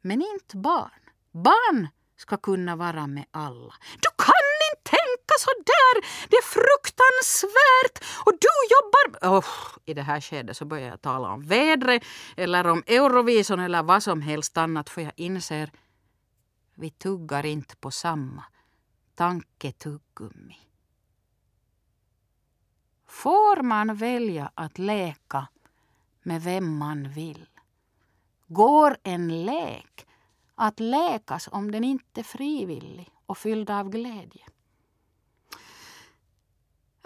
men 0.00 0.22
inte 0.22 0.56
barn. 0.56 1.00
Barn 1.30 1.88
ska 2.16 2.36
kunna 2.36 2.76
vara 2.76 3.06
med 3.06 3.24
alla. 3.30 3.74
Du 4.00 4.08
kan 4.24 4.51
tänka 4.94 5.34
så 5.38 5.50
där! 5.72 5.94
Det 6.30 6.36
är 6.36 6.48
fruktansvärt! 6.58 7.96
Och 8.26 8.32
du 8.44 8.54
jobbar... 8.74 9.38
Oh, 9.38 9.50
I 9.84 9.94
det 9.94 10.02
här 10.02 10.20
skedet 10.20 10.56
så 10.56 10.64
börjar 10.64 10.88
jag 10.88 11.00
tala 11.02 11.28
om 11.28 11.42
vädret 11.46 12.02
eller 12.36 12.66
om 12.66 12.82
Eurovision 12.86 13.60
eller 13.60 13.82
vad 13.82 14.02
som 14.02 14.22
helst 14.22 14.56
annat 14.56 14.90
för 14.90 15.02
jag 15.02 15.12
inser 15.16 15.70
vi 16.74 16.90
tuggar 16.90 17.46
inte 17.46 17.76
på 17.76 17.90
samma 17.90 18.44
tanketuggummi. 19.14 20.58
Får 23.06 23.62
man 23.62 23.94
välja 23.94 24.50
att 24.54 24.78
leka 24.78 25.48
med 26.22 26.42
vem 26.42 26.76
man 26.76 27.08
vill? 27.08 27.46
Går 28.46 28.96
en 29.02 29.44
lek 29.44 30.06
att 30.54 30.80
läkas 30.80 31.48
om 31.52 31.70
den 31.70 31.84
inte 31.84 32.20
är 32.20 32.24
frivillig 32.24 33.10
och 33.26 33.38
fylld 33.38 33.70
av 33.70 33.90
glädje? 33.90 34.46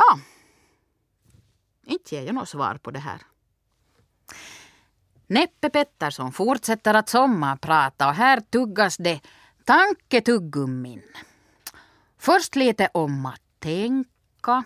Ja, 0.08 0.18
inte 1.86 2.14
ger 2.14 2.22
jag 2.22 2.34
något 2.34 2.48
svar 2.48 2.78
på 2.82 2.90
det 2.90 2.98
här. 2.98 3.20
Neppe 5.26 5.70
Pettersson 5.70 6.32
fortsätter 6.32 6.94
att 6.94 7.08
sommarprata 7.08 8.08
och 8.08 8.14
här 8.14 8.40
tuggas 8.40 8.96
det 8.96 9.20
tanketuggummin. 9.64 11.02
Först 12.18 12.56
lite 12.56 12.88
om 12.94 13.26
att 13.26 13.42
tänka. 13.58 14.64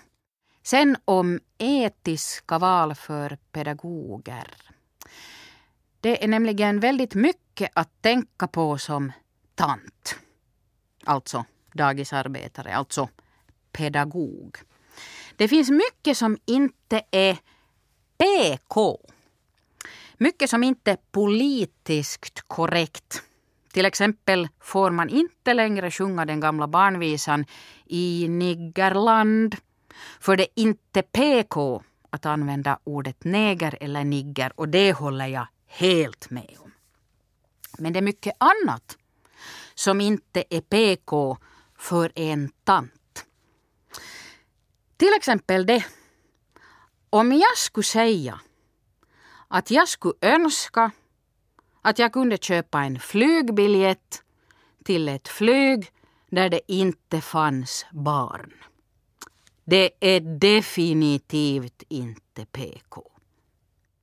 Sen 0.62 0.97
om 1.04 1.40
etiska 1.59 2.59
val 2.59 2.94
för 2.94 3.38
pedagoger. 3.52 4.54
Det 6.00 6.25
är 6.25 6.28
nämligen 6.28 6.80
väldigt 6.80 7.14
mycket 7.14 7.70
att 7.75 8.02
tänka 8.02 8.47
på 8.47 8.78
som 8.78 9.12
tant. 9.54 10.16
Alltså 11.04 11.44
dagisarbetare, 11.73 12.75
alltså 12.76 13.09
pedagog. 13.73 14.59
Det 15.40 15.49
finns 15.49 15.70
mycket 15.70 16.16
som 16.16 16.38
inte 16.47 17.02
är 17.11 17.38
PK. 18.18 18.99
Mycket 20.16 20.50
som 20.50 20.64
inte 20.64 20.90
är 20.90 20.99
politiskt 21.11 22.42
korrekt. 22.47 23.23
Till 23.73 23.85
exempel 23.85 24.49
får 24.61 24.90
man 24.90 25.09
inte 25.09 25.54
längre 25.54 25.90
sjunga 25.90 26.25
den 26.25 26.40
gamla 26.40 26.68
barnvisan 26.68 27.44
i 27.87 28.26
niggerland. 28.28 29.56
För 30.20 30.37
det 30.37 30.42
är 30.42 30.62
inte 30.62 31.02
PK 31.02 31.82
att 32.11 32.26
använda 32.26 32.78
ordet 32.85 33.25
neger 33.25 33.78
eller 33.80 34.04
nigger 34.04 34.52
och 34.61 34.68
det 34.68 34.92
håller 34.92 35.26
jag 35.26 35.47
helt 35.66 36.30
med 36.30 36.56
om. 36.59 36.73
Men 37.78 37.92
det 37.92 37.99
är 37.99 38.02
mycket 38.02 38.37
annat 38.38 38.97
som 39.75 40.00
inte 40.00 40.44
är 40.50 40.61
PK 40.61 41.38
för 41.78 42.12
en 42.14 42.50
tant. 42.64 42.92
Till 45.00 45.14
exempel 45.16 45.66
det. 45.66 45.85
Om 47.11 47.33
jag 47.33 47.57
skulle 47.57 47.85
säga 47.85 48.40
att 49.49 49.71
jag 49.71 49.88
skulle 49.88 50.14
önska 50.21 50.90
att 51.83 51.99
jag 51.99 52.12
kunde 52.12 52.38
köpa 52.38 52.80
en 52.83 52.99
flygbiljett 53.00 54.23
till 54.85 55.09
ett 55.09 55.28
flyg 55.28 55.92
där 56.30 56.49
det 56.50 56.73
inte 56.73 57.21
fanns 57.21 57.87
barn. 57.92 58.52
Det 59.64 59.90
är 60.00 60.21
definitivt 60.21 61.83
inte 61.88 62.47
PK. 62.47 63.11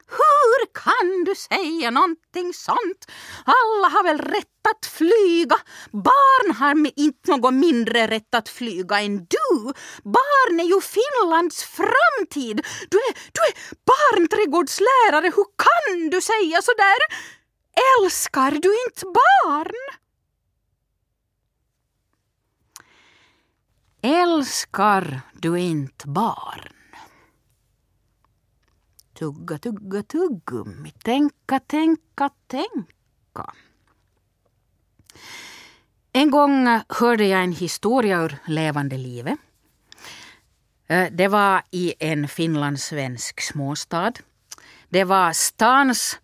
Hur 0.09 0.73
kan 0.73 1.23
du 1.23 1.35
säga 1.35 1.91
någonting 1.91 2.53
sånt? 2.53 3.11
Alla 3.45 3.87
har 3.87 4.03
väl 4.03 4.17
rätt 4.17 4.67
att 4.69 4.85
flyga? 4.85 5.57
Barn 5.91 6.55
har 6.55 6.91
inte 6.95 7.31
något 7.31 7.53
mindre 7.53 8.07
rätt 8.07 8.35
att 8.35 8.49
flyga 8.49 8.99
än 8.99 9.17
du. 9.17 9.73
Barn 10.03 10.59
är 10.59 10.63
ju 10.63 10.81
Finlands 10.81 11.63
framtid. 11.63 12.65
Du 12.89 12.97
är, 12.97 13.13
du 13.31 13.41
är 13.49 13.53
barnträdgårdslärare. 13.85 15.31
Hur 15.35 15.45
kan 15.65 16.09
du 16.09 16.21
säga 16.21 16.61
så 16.61 16.71
där? 16.77 16.99
Älskar 18.01 18.51
du 18.51 18.83
inte 18.85 19.05
barn? 19.05 19.73
Älskar 24.01 25.21
du 25.33 25.59
inte 25.59 26.07
barn? 26.07 26.76
Tugga, 29.17 29.57
tugga, 29.57 30.03
tuggummi. 30.03 30.91
Tänka, 30.91 31.59
tänka, 31.59 32.29
tänka. 32.47 33.53
En 36.13 36.31
gång 36.31 36.67
eh, 36.67 36.81
hörde 36.89 37.25
jag 37.25 37.43
en 37.43 37.51
historia 37.51 38.21
ur 38.21 38.37
levande 38.45 38.97
livet. 38.97 39.39
Eh, 40.87 41.07
det 41.11 41.27
var 41.27 41.61
i 41.71 41.93
en 41.99 42.27
finlandssvensk 42.27 43.41
småstad. 43.41 44.13
Det 44.89 45.03
var 45.03 45.33
stans 45.33 46.19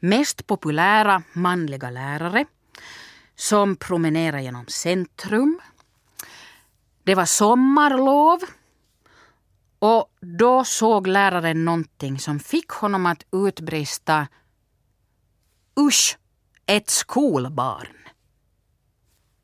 mest 0.00 0.46
populära 0.46 1.22
manliga 1.32 1.90
lärare 1.90 2.44
som 3.36 3.76
promenerade 3.76 4.42
genom 4.42 4.66
centrum. 4.66 5.60
Det 7.04 7.14
var 7.14 7.26
sommarlov 7.26 8.40
och 9.78 10.12
då 10.20 10.64
såg 10.64 11.06
läraren 11.06 11.64
någonting 11.64 12.18
som 12.18 12.38
fick 12.38 12.68
honom 12.68 13.06
att 13.06 13.26
utbrista 13.32 14.26
Usch, 15.80 16.18
ett 16.66 16.90
skolbarn. 16.90 17.96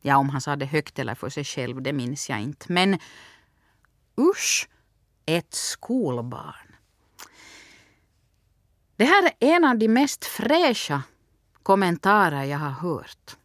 Ja, 0.01 0.16
om 0.16 0.29
han 0.29 0.40
sa 0.40 0.57
det 0.57 0.66
högt 0.66 0.99
eller 0.99 1.14
för 1.14 1.31
sig 1.31 1.45
själv, 1.45 1.83
det 1.83 1.92
minns 1.92 2.31
jag 2.31 2.40
inte. 2.40 2.73
Men 2.73 2.99
usch, 4.21 4.68
ett 5.27 5.55
skolbarn. 5.55 6.77
Det 8.97 9.05
här 9.05 9.25
är 9.25 9.33
en 9.38 9.64
av 9.64 9.79
de 9.79 9.88
mest 9.88 10.25
fräscha 10.25 11.03
kommentarer 11.62 12.45
jag 12.45 12.59
har 12.59 12.71
hört. 12.71 13.37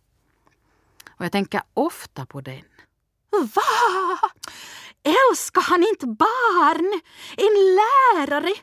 Och 1.10 1.26
jag 1.26 1.32
tänker 1.32 1.62
ofta 1.74 2.26
på 2.26 2.42
den. 2.42 2.66
Va? 3.32 4.30
Älskar 5.08 5.62
han 5.62 5.84
inte 5.84 6.08
barn? 6.08 7.02
En 7.38 7.76
lärare? 7.80 8.54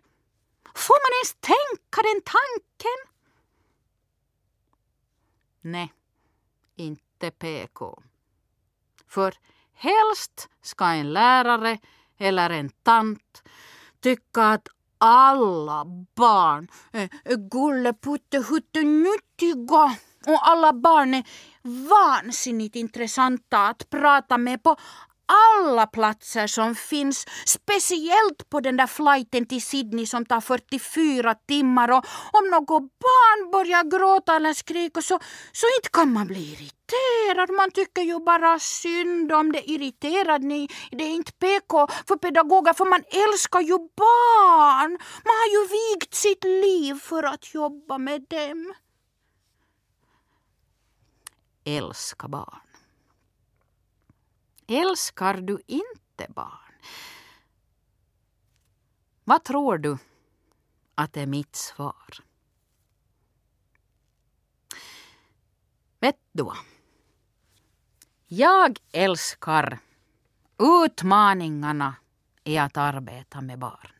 Får 0.74 0.98
man 1.04 1.12
ens 1.18 1.35
tänka 1.40 2.02
den 2.02 2.20
tanken? 2.24 2.98
Nej, 5.61 5.92
inte 6.76 7.30
PK. 7.30 8.02
För 9.09 9.35
helst 9.74 10.48
ska 10.62 10.85
en 10.85 11.12
lärare 11.12 11.78
eller 12.18 12.50
en 12.50 12.70
tant 12.70 13.42
tycka 14.00 14.42
att 14.42 14.68
alla 14.98 15.85
barn 16.14 16.68
eh, 16.92 17.11
är 17.24 17.50
gulleputtehuttenuttiga. 17.50 19.96
och 20.26 20.48
alla 20.48 20.72
barn 20.72 21.14
är 21.14 21.24
vansinnigt 21.88 22.76
intressanta 22.76 23.68
att 23.68 23.90
prata 23.90 24.38
med 24.38 24.62
på 24.62 24.76
alla 25.27 25.87
platser 25.87 26.47
som 26.47 26.75
finns, 26.75 27.27
speciellt 27.47 28.51
på 28.51 28.61
den 28.61 28.77
där 28.77 28.87
flighten 28.87 29.47
till 29.47 29.63
Sydney 29.63 30.07
som 30.07 30.27
tar 30.27 30.41
44 30.41 31.35
timmar 31.35 31.91
och 31.91 32.05
om 32.33 32.51
något 32.51 32.83
barn 32.99 33.51
börjar 33.51 33.85
gråta 33.99 34.37
eller 34.37 34.53
skrika 34.53 35.03
så, 35.03 35.19
så 35.53 35.67
inte 35.79 35.89
kan 35.93 36.13
man 36.13 36.27
bli 36.27 36.53
irriterad. 36.53 37.51
Man 37.51 37.71
tycker 37.71 38.03
ju 38.03 38.21
bara 38.21 38.59
synd 38.59 39.33
om 39.33 39.53
det 39.53 39.71
irriterad. 39.71 40.43
Ni, 40.43 40.69
det 40.91 41.05
är 41.05 41.15
inte 41.15 41.33
PK 41.33 41.87
för 42.09 42.17
pedagoger 42.17 42.73
för 42.73 42.85
man 42.85 43.05
älskar 43.11 43.61
ju 43.61 43.79
barn. 43.79 44.91
Man 45.25 45.35
har 45.41 45.51
ju 45.53 45.69
vigt 45.69 46.15
sitt 46.15 46.45
liv 46.45 46.95
för 47.01 47.23
att 47.23 47.55
jobba 47.55 47.99
med 47.99 48.23
dem. 48.29 48.75
Älska 51.65 52.29
barn. 52.29 52.63
Älskar 54.66 55.35
du 55.35 55.59
inte 55.66 56.27
barn? 56.29 56.74
Vad 59.24 59.44
tror 59.44 59.79
du 59.79 59.98
att 60.94 61.16
är 61.16 61.27
mitt 61.27 61.57
svar? 61.57 62.24
Vet 66.00 66.16
du 66.33 66.42
vad? 66.42 66.57
Jag 68.27 68.79
älskar 68.92 69.79
utmaningarna 70.59 71.94
i 72.44 72.59
att 72.59 72.77
arbeta 72.77 73.40
med 73.40 73.59
barn. 73.59 73.92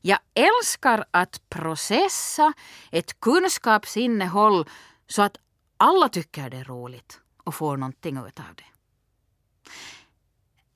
Jag 0.00 0.18
älskar 0.34 1.04
att 1.10 1.48
processa 1.48 2.52
ett 2.90 3.20
kunskapsinnehåll 3.20 4.68
så 5.06 5.22
att 5.22 5.36
alla 5.76 6.08
tycker 6.08 6.50
det 6.50 6.56
är 6.56 6.64
roligt 6.64 7.20
och 7.44 7.54
får 7.54 7.76
någonting 7.76 8.16
ut 8.16 8.40
av 8.40 8.54
det. 8.54 8.64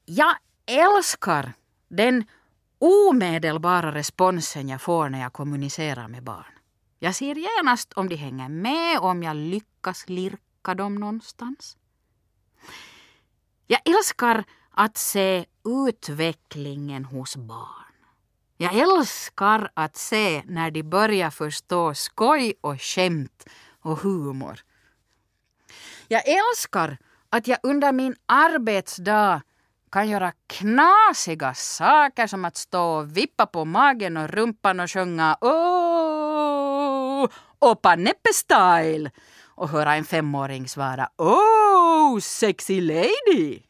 Jag 0.05 0.37
älskar 0.66 1.53
den 1.88 2.24
omedelbara 2.79 3.94
responsen 3.94 4.68
jag 4.68 4.81
får 4.81 5.09
när 5.09 5.20
jag 5.20 5.33
kommunicerar 5.33 6.09
med 6.09 6.22
barn. 6.22 6.55
Jag 6.98 7.14
ser 7.14 7.35
genast 7.35 7.92
om 7.92 8.09
de 8.09 8.16
hänger 8.16 8.48
med 8.48 8.98
och 8.98 9.09
om 9.09 9.22
jag 9.22 9.37
lyckas 9.37 10.09
lirka 10.09 10.74
dem 10.74 10.94
någonstans. 10.94 11.77
Jag 13.66 13.81
älskar 13.85 14.44
att 14.70 14.96
se 14.96 15.44
utvecklingen 15.88 17.05
hos 17.05 17.37
barn. 17.37 17.94
Jag 18.57 18.74
älskar 18.74 19.70
att 19.74 19.96
se 19.96 20.42
när 20.46 20.70
de 20.70 20.83
börjar 20.83 21.31
förstå 21.31 21.94
skoj 21.94 22.55
och 22.61 22.83
skämt 22.83 23.46
och 23.81 23.98
humor. 23.98 24.61
Jag 26.09 26.23
älskar 26.29 26.99
att 27.31 27.47
jag 27.49 27.59
under 27.62 27.93
min 27.93 28.17
arbetsdag 28.27 29.43
kan 29.93 30.09
göra 30.09 30.33
knasiga 30.47 31.55
saker 31.55 32.27
som 32.27 32.45
att 32.45 32.57
stå 32.57 32.83
och 32.83 33.17
vippa 33.17 33.47
på 33.47 33.64
magen 33.64 34.17
och 34.17 34.29
rumpan 34.31 34.81
och 34.81 34.90
sjunga 34.90 35.38
Åh! 35.40 37.29
Opa 37.59 37.97
Neppe-style 37.97 39.11
och 39.45 39.69
höra 39.69 39.95
en 39.95 40.05
femåring 40.05 40.69
svara 40.69 41.09
Oh, 41.17 42.19
sexy 42.21 42.81
lady. 42.81 43.62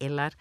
Eller 0.00 0.34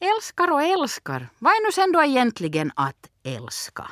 älskar 0.00 0.52
och 0.52 0.62
älskar. 0.62 1.28
Vad 1.38 1.52
är 1.52 1.66
nu 1.66 1.72
sen 1.72 1.92
då 1.92 2.02
egentligen 2.02 2.72
att 2.76 3.10
älska? 3.22 3.90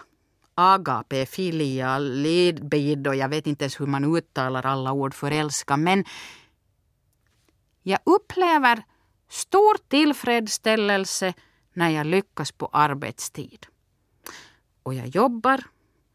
Agape, 0.56 1.26
filia, 1.26 1.98
lidbid 1.98 3.06
och 3.06 3.14
jag 3.16 3.28
vet 3.28 3.46
inte 3.46 3.64
ens 3.64 3.80
hur 3.80 3.86
man 3.86 4.16
uttalar 4.16 4.66
alla 4.66 4.92
ord 4.92 5.14
för 5.14 5.30
älska. 5.30 5.76
Men 5.76 6.04
Jag 7.82 7.98
upplever 8.04 8.84
stor 9.28 9.76
tillfredsställelse 9.88 11.34
när 11.72 11.90
jag 11.90 12.06
lyckas 12.06 12.52
på 12.52 12.66
arbetstid. 12.66 13.66
Och 14.82 14.94
jag 14.94 15.06
jobbar 15.06 15.64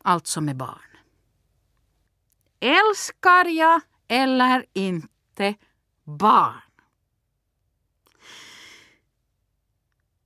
alltså 0.04 0.42
med 0.42 0.58
barn. 0.58 0.98
Älskar 2.60 3.46
jag 3.46 3.82
eller 4.08 4.66
inte 4.74 5.56
barn? 6.04 6.62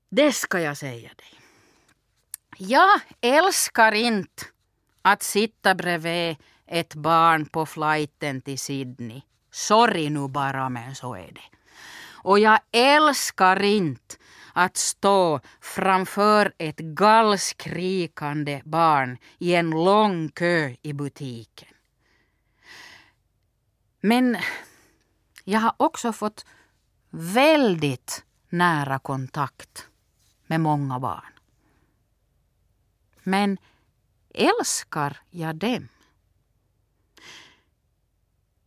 Det 0.09 0.31
ska 0.31 0.59
jag 0.59 0.77
säga 0.77 1.09
dig. 1.15 1.44
Jag 2.57 3.01
älskar 3.21 3.91
inte 3.91 4.43
att 5.01 5.23
sitta 5.23 5.75
bredvid 5.75 6.35
ett 6.67 6.95
barn 6.95 7.45
på 7.45 7.65
flighten 7.65 8.41
till 8.41 8.59
Sydney. 8.59 9.21
Sorry 9.51 10.09
nu 10.09 10.27
bara, 10.27 10.69
men 10.69 10.95
så 10.95 11.15
är 11.15 11.31
det. 11.31 11.57
Och 12.11 12.39
jag 12.39 12.59
älskar 12.71 13.63
inte 13.63 14.15
att 14.53 14.77
stå 14.77 15.39
framför 15.61 16.53
ett 16.57 16.77
gallskrikande 16.77 18.61
barn 18.65 19.17
i 19.37 19.55
en 19.55 19.69
lång 19.69 20.29
kö 20.29 20.75
i 20.81 20.93
butiken. 20.93 21.69
Men 24.01 24.37
jag 25.43 25.59
har 25.59 25.73
också 25.77 26.13
fått 26.13 26.45
väldigt 27.09 28.23
nära 28.49 28.99
kontakt 28.99 29.87
med 30.47 30.61
många 30.61 30.99
barn. 30.99 31.34
Men 33.27 33.57
älskar 34.33 35.17
jag 35.29 35.55
dem? 35.55 35.87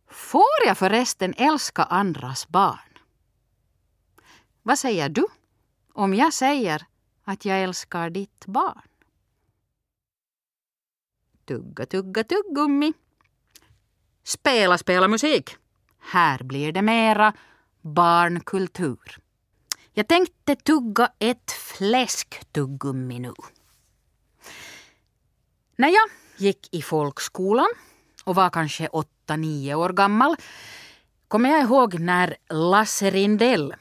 Får 0.07 0.65
jag 0.65 0.77
förresten 0.77 1.33
älska 1.37 1.83
andras 1.83 2.47
barn? 2.47 2.97
Vad 4.63 4.79
säger 4.79 5.09
du 5.09 5.25
om 5.93 6.13
jag 6.13 6.33
säger 6.33 6.85
att 7.23 7.45
jag 7.45 7.63
älskar 7.63 8.09
ditt 8.09 8.45
barn? 8.45 8.87
Tugga, 11.45 11.85
tugga, 11.85 12.23
tuggummi. 12.23 12.93
Spela, 14.23 14.77
spela 14.77 15.07
musik. 15.07 15.55
Här 15.99 16.43
blir 16.43 16.71
det 16.71 16.81
mera 16.81 17.33
barnkultur. 17.81 19.17
Jag 19.93 20.07
tänkte 20.07 20.55
tugga 20.55 21.11
ett 21.19 21.51
fläsktuggummi 21.51 23.19
nu. 23.19 23.33
När 25.79 25.89
jag 25.89 26.09
gick 26.37 26.69
i 26.71 26.81
folkskolan 26.81 27.69
och 28.23 28.35
var 28.35 28.49
kanske 28.49 28.87
åtta, 28.87 29.35
nio 29.35 29.75
år 29.75 29.89
gammal 29.89 30.35
kommer 31.27 31.49
jag 31.49 31.61
ihåg 31.61 31.99
när 31.99 32.35
Lasse 32.49 33.09
Rindell 33.09 33.75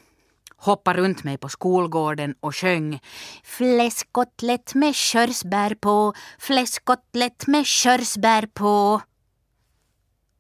hoppade 0.57 1.01
runt 1.01 1.25
mig 1.25 1.39
på 1.39 1.49
skolgården 1.49 2.35
och 2.41 2.57
sjöng 2.57 3.01
Fläskkotlett 3.45 4.75
med 4.75 4.95
körsbär 4.95 5.75
på, 5.75 6.15
fläskkotlett 6.39 7.47
med 7.47 7.67
körsbär 7.67 8.47
på. 8.47 9.01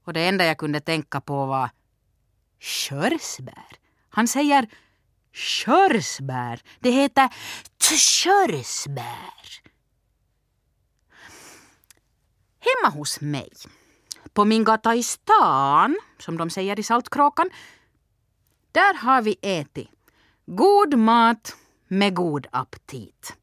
Och 0.05 0.12
det 0.12 0.29
enda 0.29 0.44
jag 0.44 0.59
kunde 0.59 0.81
tänka 0.81 1.21
på 1.21 1.47
var 1.47 1.71
körsbär. 2.59 3.68
Han 4.09 4.29
säger 4.29 4.68
körsbär. 5.33 6.61
Det 6.81 6.90
heter 6.90 7.29
körsbär. 7.97 9.67
Hemma 12.68 12.94
hos 12.94 13.20
mig, 13.20 13.52
på 14.33 14.44
min 14.44 14.64
gata 14.64 14.94
i 14.94 15.02
stan, 15.02 15.98
som 16.18 16.38
de 16.38 16.50
säger 16.50 16.81
i 16.81 16.83
Saltkråkan, 16.83 17.50
där 18.72 18.94
har 18.94 19.22
vi 19.22 19.37
ätit 19.42 19.90
god 20.46 20.98
mat 20.98 21.57
med 21.88 22.14
god 22.14 22.46
aptit. 22.52 23.37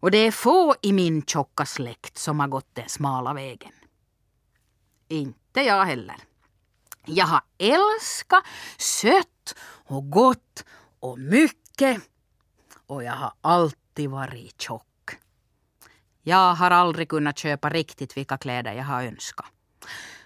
Och 0.00 0.10
det 0.10 0.18
är 0.18 0.30
få 0.30 0.74
i 0.82 0.92
min 0.92 1.22
tjocka 1.22 1.66
släkt 1.66 2.18
som 2.18 2.40
har 2.40 2.48
gått 2.48 2.74
den 2.74 2.88
smala 2.88 3.34
vägen. 3.34 3.72
Inte 5.08 5.60
jag 5.60 5.84
heller. 5.84 6.16
Jag 7.04 7.26
har 7.26 7.42
älskat 7.58 8.44
sött 8.78 9.54
och 9.86 10.10
gott 10.10 10.64
och 11.00 11.18
mycket 11.18 12.02
och 12.86 13.04
jag 13.04 13.12
har 13.12 13.32
alltid 13.40 14.10
varit 14.10 14.60
tjock. 14.60 14.86
Jag 16.28 16.54
har 16.54 16.70
aldrig 16.70 17.08
kunnat 17.08 17.38
köpa 17.38 17.68
riktigt 17.68 18.16
vilka 18.16 18.38
kläder 18.38 18.72
jag 18.72 18.84
har 18.84 19.02
önskat. 19.02 19.46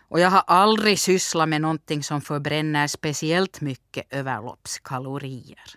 Och 0.08 0.20
jag 0.20 0.30
har 0.30 0.44
aldrig 0.46 0.98
sysslat 0.98 1.48
med 1.48 1.60
någonting 1.60 2.02
som 2.02 2.20
förbränner 2.20 2.86
speciellt 2.86 3.60
mycket 3.60 4.06
överloppskalorier. 4.10 5.74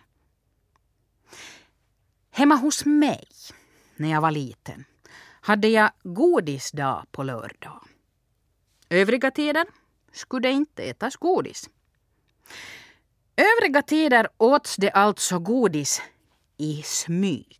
Hemma 2.31 2.55
hos 2.55 2.85
mig, 2.85 3.27
när 3.95 4.11
jag 4.11 4.21
var 4.21 4.31
liten, 4.31 4.85
hade 5.41 5.67
jag 5.67 5.91
godisdag 6.03 7.05
på 7.11 7.23
lördag. 7.23 7.83
Övriga 8.89 9.31
tider 9.31 9.65
skulle 10.11 10.47
det 10.47 10.53
inte 10.53 10.83
ätas 10.83 11.15
godis. 11.15 11.69
Övriga 13.35 13.81
tider 13.81 14.27
åts 14.37 14.75
det 14.75 14.91
alltså 14.91 15.39
godis 15.39 16.01
i 16.57 16.81
smyg. 16.83 17.59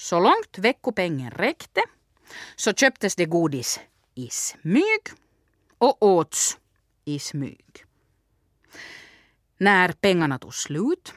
Så 0.00 0.20
långt 0.20 0.58
veckopengen 0.58 1.30
räckte 1.30 1.82
så 2.56 2.72
köptes 2.72 3.16
det 3.16 3.24
godis 3.24 3.80
i 4.14 4.28
smyg 4.30 5.00
och 5.78 6.02
åts 6.02 6.58
i 7.04 7.18
smyg. 7.18 7.84
När 9.58 9.92
pengarna 9.92 10.38
tog 10.38 10.54
slut 10.54 11.14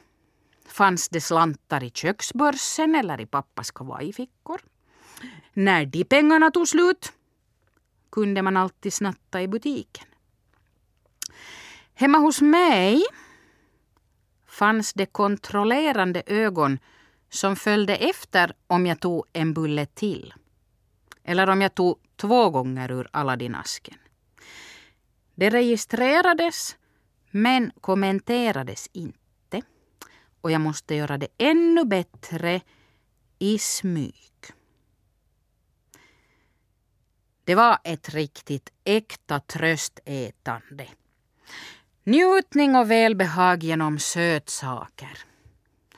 fanns 0.65 1.10
det 1.10 1.22
slantar 1.22 1.84
i 1.84 1.89
köksbörsen 1.89 2.96
eller 2.96 3.22
i 3.22 3.26
pappas 3.26 3.72
kavajfickor. 3.72 4.62
När 5.54 5.86
de 5.86 6.04
pengarna 6.04 6.52
tog 6.52 6.67
slut 6.67 7.13
kunde 8.12 8.41
man 8.41 8.58
alltid 8.58 8.93
snatta 8.93 9.41
i 9.41 9.48
butiken. 9.48 10.08
Hemma 11.93 12.17
hos 12.17 12.41
mig 12.41 13.04
fanns 14.48 14.93
det 14.93 15.06
kontrollerande 15.06 16.24
ögon 16.26 16.80
som 17.34 17.56
följde 17.56 17.96
efter 17.96 18.54
om 18.67 18.86
jag 18.86 19.00
tog 19.00 19.26
en 19.34 19.54
bulle 19.54 19.86
till. 19.86 20.34
Eller 21.24 21.50
om 21.50 21.62
jag 21.62 21.76
tog 21.76 22.00
två 22.15 22.50
gånger 22.50 22.91
ur 22.91 23.08
Aladdin-asken. 23.12 23.98
Det 25.36 25.50
registrerades 25.50 26.78
men 27.32 27.72
kommenterades 27.82 28.89
inte. 28.93 29.62
Och 30.41 30.52
jag 30.52 30.62
måste 30.62 30.96
göra 30.96 31.17
det 31.17 31.28
ännu 31.38 31.86
bättre 31.86 32.62
i 33.39 33.58
smyg. 33.58 34.32
Det 37.43 37.56
var 37.56 37.78
ett 37.84 38.10
riktigt 38.10 38.74
äkta 38.84 39.39
tröstätande. 39.39 40.88
Njutning 42.04 42.76
och 42.76 42.91
välbehag 42.91 43.63
genom 43.63 44.00
sötsaker 44.00 45.33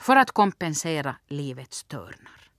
för 0.06 0.15
att 0.15 0.32
kompensera 0.32 1.15
livets 1.28 1.84
törnar. 1.84 2.50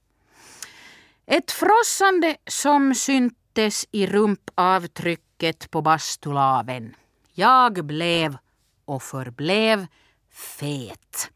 Ett 1.27 1.51
frossande 1.53 2.37
som 2.47 2.95
syntes 2.95 3.87
i 3.91 4.07
rumpavtrycket 4.07 5.71
på 5.71 5.83
bastulaven. 5.83 6.97
Jag 7.35 7.85
blev 7.85 8.37
och 8.85 9.03
förblev 9.03 9.87
fet. 10.31 11.31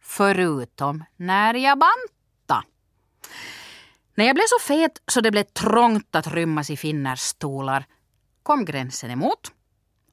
Förutom 0.00 1.04
när 1.16 1.54
jag 1.54 1.78
banta. 1.78 2.64
När 4.14 4.24
jag 4.24 4.34
blev 4.34 4.46
så 4.46 4.66
fet 4.66 5.02
så 5.06 5.20
det 5.20 5.30
blev 5.30 5.44
trångt 5.44 6.14
att 6.14 6.26
rymmas 6.26 6.70
i 6.70 6.76
finnarstolar 6.76 7.86
kom 8.42 8.64
gränsen 8.64 9.10
emot 9.10 9.52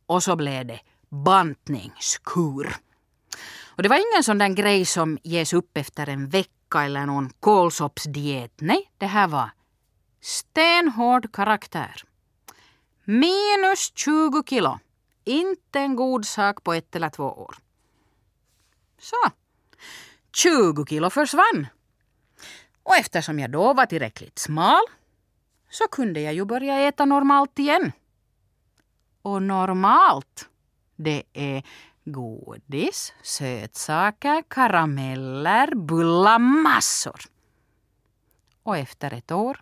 och 0.05 0.23
så 0.23 0.35
blev 0.35 0.65
det 0.65 0.79
bantningskur. 1.09 2.75
Och 3.79 3.83
det 3.83 3.89
var 3.89 4.13
ingen 4.13 4.23
sån 4.23 4.37
där 4.37 4.49
grej 4.49 4.85
som 4.85 5.17
ges 5.23 5.53
upp 5.53 5.77
efter 5.77 6.09
en 6.09 6.29
vecka 6.29 6.83
eller 6.83 7.05
någon 7.05 7.29
kålsoppsdiet. 7.39 8.51
Nej, 8.61 8.91
det 8.97 9.05
här 9.05 9.27
var 9.27 9.49
stenhård 10.21 11.31
karaktär. 11.31 12.03
Minus 13.03 13.91
20 13.95 14.43
kilo. 14.49 14.79
Inte 15.23 15.79
en 15.79 15.95
god 15.95 16.25
sak 16.25 16.63
på 16.63 16.73
ett 16.73 16.95
eller 16.95 17.09
två 17.09 17.23
år. 17.23 17.55
Så. 18.97 19.15
20 20.35 20.85
kilo 20.85 21.09
försvann. 21.09 21.67
Och 22.83 22.95
eftersom 22.95 23.39
jag 23.39 23.51
då 23.51 23.73
var 23.73 23.85
tillräckligt 23.85 24.39
smal 24.39 24.83
så 25.69 25.87
kunde 25.91 26.21
jag 26.21 26.33
ju 26.33 26.45
börja 26.45 26.79
äta 26.79 27.05
normalt 27.05 27.59
igen. 27.59 27.91
Och 29.21 29.41
normalt, 29.41 30.49
det 30.95 31.23
är 31.33 31.63
godis, 32.11 33.13
sötsaker, 33.23 34.43
karameller, 34.47 35.75
bullar, 35.75 36.39
massor. 36.39 37.21
Och 38.63 38.77
efter 38.77 39.13
ett 39.13 39.31
år 39.31 39.61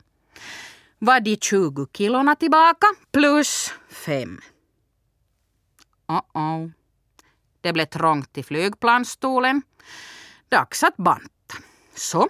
var 1.00 1.20
de 1.20 1.38
20 1.38 1.88
kilona 1.94 2.36
tillbaka 2.36 2.88
plus 3.12 3.74
fem. 3.90 4.40
Uh-oh. 6.08 6.72
Det 7.62 7.74
blev 7.74 7.86
trångt 7.86 8.38
i 8.38 8.44
flygplansstolen. 8.44 9.62
Dags 10.50 10.84
att 10.84 10.98
banta. 10.98 11.56
Så. 11.96 12.30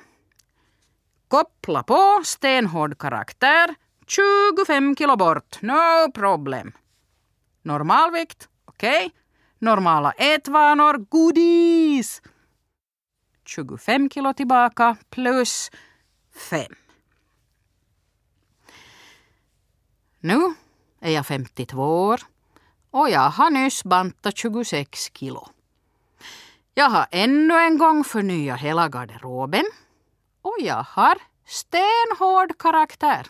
Koppla 1.27 1.83
på 1.83 2.21
stenhård 2.23 2.97
karaktär. 2.97 3.75
25 4.07 4.95
kilo 4.95 5.15
bort. 5.15 5.61
No 5.61 6.11
problem. 6.13 6.71
Normalvikt. 7.61 8.49
Okej. 8.65 9.05
Okay. 9.05 9.09
Normala 9.59 10.11
ätvanor. 10.11 10.97
Godis. 11.09 12.21
25 13.45 14.09
kilo 14.09 14.33
tillbaka 14.33 14.95
plus 15.09 15.71
5. 16.49 16.65
Nu 20.19 20.53
är 20.99 21.11
jag 21.11 21.25
52 21.25 22.07
år 22.07 22.21
och 22.91 23.09
jag 23.09 23.29
har 23.29 23.49
nyss 23.49 23.83
bantat 23.83 24.37
26 24.37 25.11
kilo. 25.13 25.47
Jag 26.73 26.89
har 26.89 27.07
ännu 27.11 27.53
en 27.53 27.77
gång 27.77 28.03
förnyat 28.03 28.59
hela 28.59 28.89
garderoben 28.89 29.65
och 30.41 30.55
jag 30.59 30.83
har 30.83 31.17
stenhård 31.45 32.57
karaktär. 32.57 33.27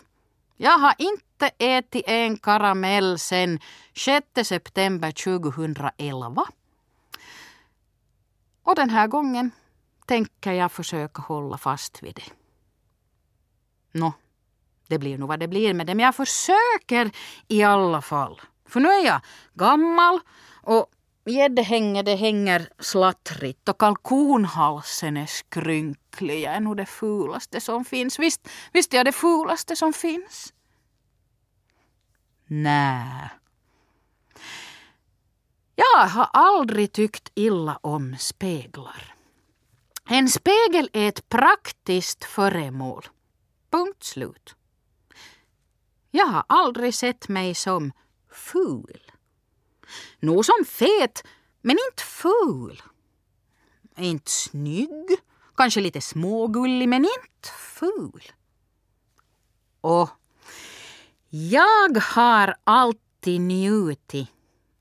Jag 0.56 0.78
har 0.78 0.94
inte 0.98 1.27
ätit 1.58 2.04
en 2.06 2.36
karamell 2.36 3.18
sen 3.18 3.60
6 3.96 4.26
september 4.44 5.12
2011. 5.12 6.46
Och 8.62 8.74
den 8.74 8.90
här 8.90 9.06
gången 9.06 9.50
tänker 10.06 10.52
jag 10.52 10.72
försöka 10.72 11.22
hålla 11.22 11.58
fast 11.58 12.02
vid 12.02 12.14
det. 12.14 12.32
Nå, 13.92 14.12
det 14.88 14.98
blir 14.98 15.18
nog 15.18 15.28
vad 15.28 15.40
det 15.40 15.48
blir 15.48 15.74
med 15.74 15.86
det, 15.86 15.94
men 15.94 16.04
jag 16.04 16.14
försöker 16.14 17.10
i 17.48 17.62
alla 17.62 18.02
fall. 18.02 18.40
För 18.68 18.80
nu 18.80 18.88
är 18.88 19.06
jag 19.06 19.20
gammal 19.54 20.20
och 20.62 20.86
gäddhänget 21.26 22.06
det 22.06 22.14
hänger 22.14 22.68
slattrigt 22.78 23.68
och 23.68 23.78
kalkonhalsen 23.78 25.16
är 25.16 25.26
skrynklig. 25.26 26.42
Jag 26.42 26.54
är 26.54 26.60
nog 26.60 26.76
det 26.76 26.86
fulaste 26.86 27.60
som 27.60 27.84
finns. 27.84 28.18
Visst, 28.18 28.48
visst 28.72 28.92
är 28.92 28.96
jag 28.96 29.06
det 29.06 29.12
fulaste 29.12 29.76
som 29.76 29.92
finns? 29.92 30.52
Nä. 32.50 33.30
Jag 35.74 36.08
har 36.08 36.28
aldrig 36.32 36.92
tyckt 36.92 37.32
illa 37.34 37.78
om 37.82 38.16
speglar. 38.18 39.14
En 40.10 40.28
spegel 40.28 40.90
är 40.92 41.08
ett 41.08 41.28
praktiskt 41.28 42.24
föremål. 42.24 43.08
Punkt 43.70 44.04
slut. 44.04 44.54
Jag 46.10 46.26
har 46.26 46.44
aldrig 46.48 46.94
sett 46.94 47.28
mig 47.28 47.54
som 47.54 47.92
ful. 48.30 49.12
Nog 50.20 50.44
som 50.44 50.64
fet, 50.66 51.24
men 51.62 51.76
inte 51.90 52.02
ful. 52.02 52.82
Inte 53.96 54.30
snygg, 54.30 55.06
kanske 55.56 55.80
lite 55.80 56.00
smågullig, 56.00 56.88
men 56.88 57.04
inte 57.04 57.48
ful. 57.58 58.22
Och 59.80 60.10
jag 61.30 61.98
har 62.02 62.54
alltid 62.64 63.40
njutit 63.40 64.28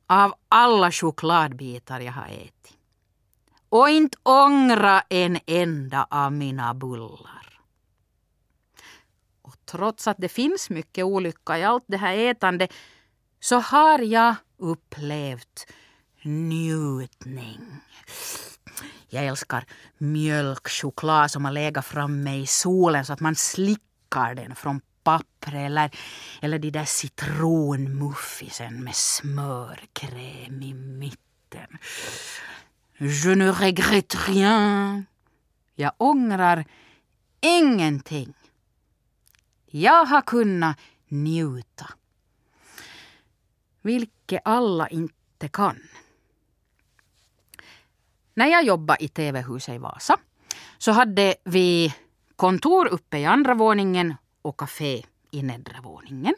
av 0.08 0.34
alla 0.50 0.92
chokladbitar 0.92 2.00
jag 2.00 2.14
har 2.14 2.28
ätit. 2.28 2.78
Och 3.70 3.90
inte 3.90 4.18
ångra 4.24 5.02
en 5.10 5.40
enda 5.46 6.08
av 6.10 6.34
mina 6.34 6.74
bullar. 6.74 7.60
Och 9.42 9.56
trots 9.66 10.08
att 10.08 10.18
det 10.20 10.30
finns 10.30 10.70
mycket 10.70 11.06
olycka 11.06 11.58
i 11.58 11.64
allt 11.64 11.84
det 11.88 11.98
här 11.98 12.18
ätandet 12.18 12.74
så 13.40 13.60
har 13.60 14.00
jag 14.00 14.36
upplevt 14.58 15.68
njutning. 16.24 17.62
Jag 19.10 19.26
älskar 19.26 19.66
mjölkchoklad 19.98 21.32
som 21.32 21.46
har 21.46 21.52
legat 21.52 21.86
framme 21.86 22.38
i 22.38 22.48
solen 22.48 23.06
så 23.06 23.14
att 23.14 23.20
man 23.20 23.36
slickar 23.36 24.36
den 24.36 24.56
från 24.56 24.82
pappret 25.08 25.54
eller, 25.54 25.90
eller 26.42 26.60
de 26.60 26.72
där 26.72 26.86
citronmuffisen 26.86 28.84
med 28.84 28.96
smörkräm 28.96 30.62
i 30.62 30.74
mitten. 30.74 31.78
Je 32.98 33.36
ne 33.36 33.52
regrette 33.52 34.18
rien. 34.28 35.06
Jag 35.76 35.92
ångrar 35.98 36.66
ingenting. 37.42 38.34
Jag 39.66 40.06
har 40.06 40.22
kunnat 40.22 40.80
njuta 41.08 41.90
vilket 43.82 44.42
alla 44.46 44.88
inte 44.88 45.48
kan. 45.48 45.80
När 48.34 48.48
jag 48.48 48.64
jobbade 48.64 49.04
i 49.04 49.08
TV-huset 49.08 49.76
i 49.76 49.78
Vasa 49.78 50.18
så 50.78 50.92
hade 50.92 51.36
vi 51.44 51.96
kontor 52.36 52.88
uppe 52.88 53.18
i 53.18 53.26
andra 53.26 53.54
våningen 53.54 54.16
och 54.48 54.58
kafé 54.60 55.06
i 55.32 55.44
nedre 55.44 55.82
våningen. 55.82 56.36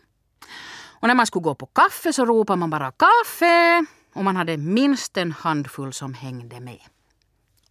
Och 1.01 1.07
när 1.07 1.15
man 1.15 1.27
skulle 1.27 1.43
gå 1.43 1.55
på 1.55 1.65
kaffe 1.65 2.13
så 2.13 2.25
ropade 2.25 2.59
man 2.59 2.69
bara 2.69 2.91
kaffe 2.91 3.85
och 4.13 4.23
man 4.23 4.35
hade 4.35 4.57
minst 4.57 5.17
en 5.17 5.31
handfull 5.31 5.93
som 5.93 6.13
hängde 6.13 6.59
med. 6.59 6.81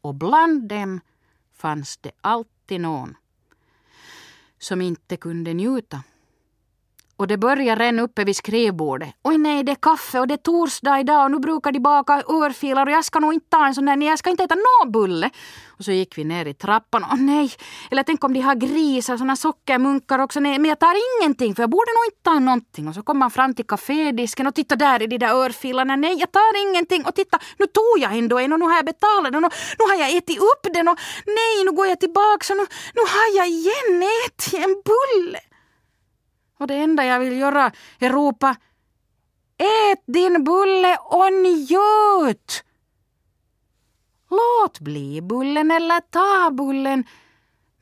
Och 0.01 0.15
bland 0.15 0.69
dem 0.69 1.01
fanns 1.57 1.97
det 1.97 2.11
alltid 2.21 2.81
någon 2.81 3.17
som 4.59 4.83
inte 4.83 5.17
kunde 5.17 5.55
njuta 5.55 6.03
och 7.19 7.27
det 7.27 7.37
börjar 7.37 7.77
redan 7.77 7.99
uppe 7.99 8.25
vid 8.25 8.37
skrivbordet. 8.37 9.09
Oj 9.23 9.39
nej, 9.39 9.63
det 9.63 9.73
är 9.73 9.77
kaffe 9.83 10.21
och 10.21 10.29
det 10.29 10.35
är 10.35 10.37
torsdag 10.39 11.01
idag 11.01 11.25
och 11.25 11.31
nu 11.31 11.39
brukar 11.39 11.73
de 11.73 11.81
baka 11.81 12.23
örfilar 12.29 12.87
och 12.87 12.93
jag 12.93 13.05
ska 13.05 13.19
nog 13.21 13.35
inte 13.35 13.47
ta 13.49 13.67
en 13.67 13.75
sån 13.75 13.87
där, 13.87 13.97
nej 13.97 14.09
jag 14.09 14.19
ska 14.19 14.31
inte 14.31 14.45
äta 14.45 14.55
någon 14.55 14.93
bulle. 14.93 15.31
Och 15.79 15.85
så 15.85 15.93
gick 15.93 16.19
vi 16.19 16.25
ner 16.25 16.47
i 16.47 16.55
trappan. 16.55 17.05
Åh 17.05 17.17
nej, 17.17 17.53
eller 17.91 18.03
tänk 18.03 18.25
om 18.25 18.33
de 18.33 18.41
har 18.41 18.55
grisar, 18.55 19.17
såna 19.17 19.37
sockermunkar 19.37 20.19
också. 20.19 20.41
Nej, 20.41 20.59
men 20.59 20.69
jag 20.69 20.79
tar 20.79 20.95
ingenting 21.17 21.55
för 21.55 21.63
jag 21.63 21.71
borde 21.71 21.91
nog 21.91 22.05
inte 22.07 22.23
ta 22.23 22.39
någonting. 22.39 22.89
Och 22.89 22.95
så 22.95 23.03
kom 23.03 23.19
man 23.19 23.31
fram 23.31 23.55
till 23.55 23.67
kafédisken 23.67 24.47
och 24.47 24.55
titta 24.55 24.77
där 24.77 25.03
i 25.03 25.07
de 25.07 25.19
där 25.19 25.35
örfilarna. 25.35 25.97
Nej, 25.97 26.15
jag 26.19 26.33
tar 26.33 26.69
ingenting. 26.69 27.05
Och 27.05 27.15
titta, 27.15 27.39
nu 27.59 27.67
tog 27.67 27.99
jag 27.99 28.19
ändå 28.19 28.39
en 28.39 28.53
och 28.53 28.59
nu 28.59 28.65
har 28.65 28.77
jag 28.77 28.85
betalat 28.85 29.33
den 29.33 29.45
och 29.45 29.53
nu 29.79 29.85
har 29.85 29.97
jag 30.01 30.17
ätit 30.17 30.39
upp 30.39 30.75
den 30.75 30.89
och 30.89 30.99
nej, 31.27 31.65
nu 31.65 31.73
går 31.73 31.87
jag 31.87 32.01
tillbaka 32.01 32.53
och 32.53 32.57
nu, 32.57 32.67
nu 32.95 33.03
har 33.15 33.37
jag 33.37 33.49
igen 33.49 34.03
ätit 34.27 34.55
en 34.55 34.83
bulle. 34.89 35.41
Och 36.59 36.67
det 36.67 36.75
enda 36.75 37.05
jag 37.05 37.21
vill 37.21 37.39
göra 37.39 37.73
är 37.99 38.11
ropa 38.11 38.57
Ät 39.59 40.03
din 40.07 40.45
bulle 40.45 40.97
och 40.97 41.33
njut! 41.33 42.65
Låt 44.31 44.81
bli 44.81 45.21
bullen 45.23 45.71
eller 45.71 46.01
ta 46.01 46.51
bullen, 46.51 47.05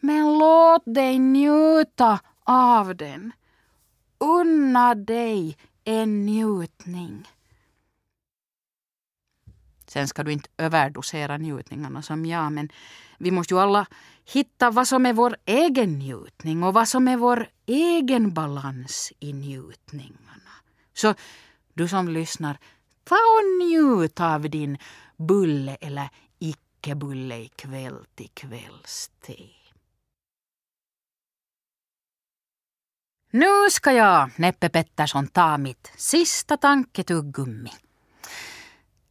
men 0.01 0.39
låt 0.39 0.83
dig 0.85 1.19
njuta 1.19 2.21
av 2.45 2.97
den. 2.97 3.33
Unna 4.19 4.95
dig 4.95 5.57
en 5.85 6.27
njutning. 6.27 7.29
Sen 9.87 10.09
ska 10.09 10.25
du 10.25 10.33
inte 10.33 10.49
överdosera 10.57 11.37
njutningarna 11.37 12.03
som 12.03 12.27
jag, 12.27 12.53
men 12.53 12.69
vi 13.19 13.31
måste 13.31 13.55
ju 13.55 13.61
alla 13.61 13.87
hitta 14.27 14.71
vad 14.71 14.89
som 14.89 15.07
är 15.07 15.13
vår 15.13 15.37
egen 15.45 15.99
njutning 15.99 16.63
och 16.63 16.75
vad 16.75 16.89
som 16.89 17.09
är 17.09 17.17
vår 17.17 17.49
egen 17.67 18.35
balans 18.35 19.13
i 19.21 19.33
njutningarna. 19.33 20.53
Så 20.95 21.15
du 21.75 21.89
som 21.89 22.09
lyssnar, 22.09 22.59
ta 23.05 23.15
och 23.15 23.67
njut 23.67 24.21
av 24.21 24.51
din 24.51 24.79
bulle 25.17 25.77
eller 25.81 26.09
icke-bulle 26.39 27.39
ikväll 27.39 28.05
till 28.15 28.31
kvällste. 28.35 29.37
Nu 33.31 33.71
ska 33.71 33.93
jag, 33.93 34.31
Neppe 34.37 34.69
Pettersson, 34.69 35.29
ta 35.29 35.59
mitt 35.59 35.93
sista 35.97 36.57
tanketuggummi. 36.57 37.73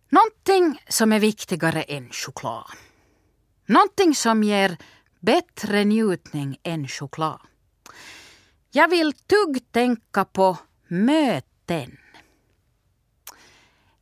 Någonting 0.09 0.81
som 0.89 1.11
är 1.11 1.19
viktigare 1.19 1.83
än 1.83 2.09
choklad. 2.09 2.71
Någonting 3.65 4.15
som 4.15 4.43
ger 4.43 4.77
bättre 5.25 5.83
njutning 5.83 6.57
än 6.63 6.87
choklad. 6.87 7.39
Jag 8.71 8.87
vill 8.87 9.13
tuggtänka 9.13 10.25
på 10.25 10.57
möten. 10.87 11.97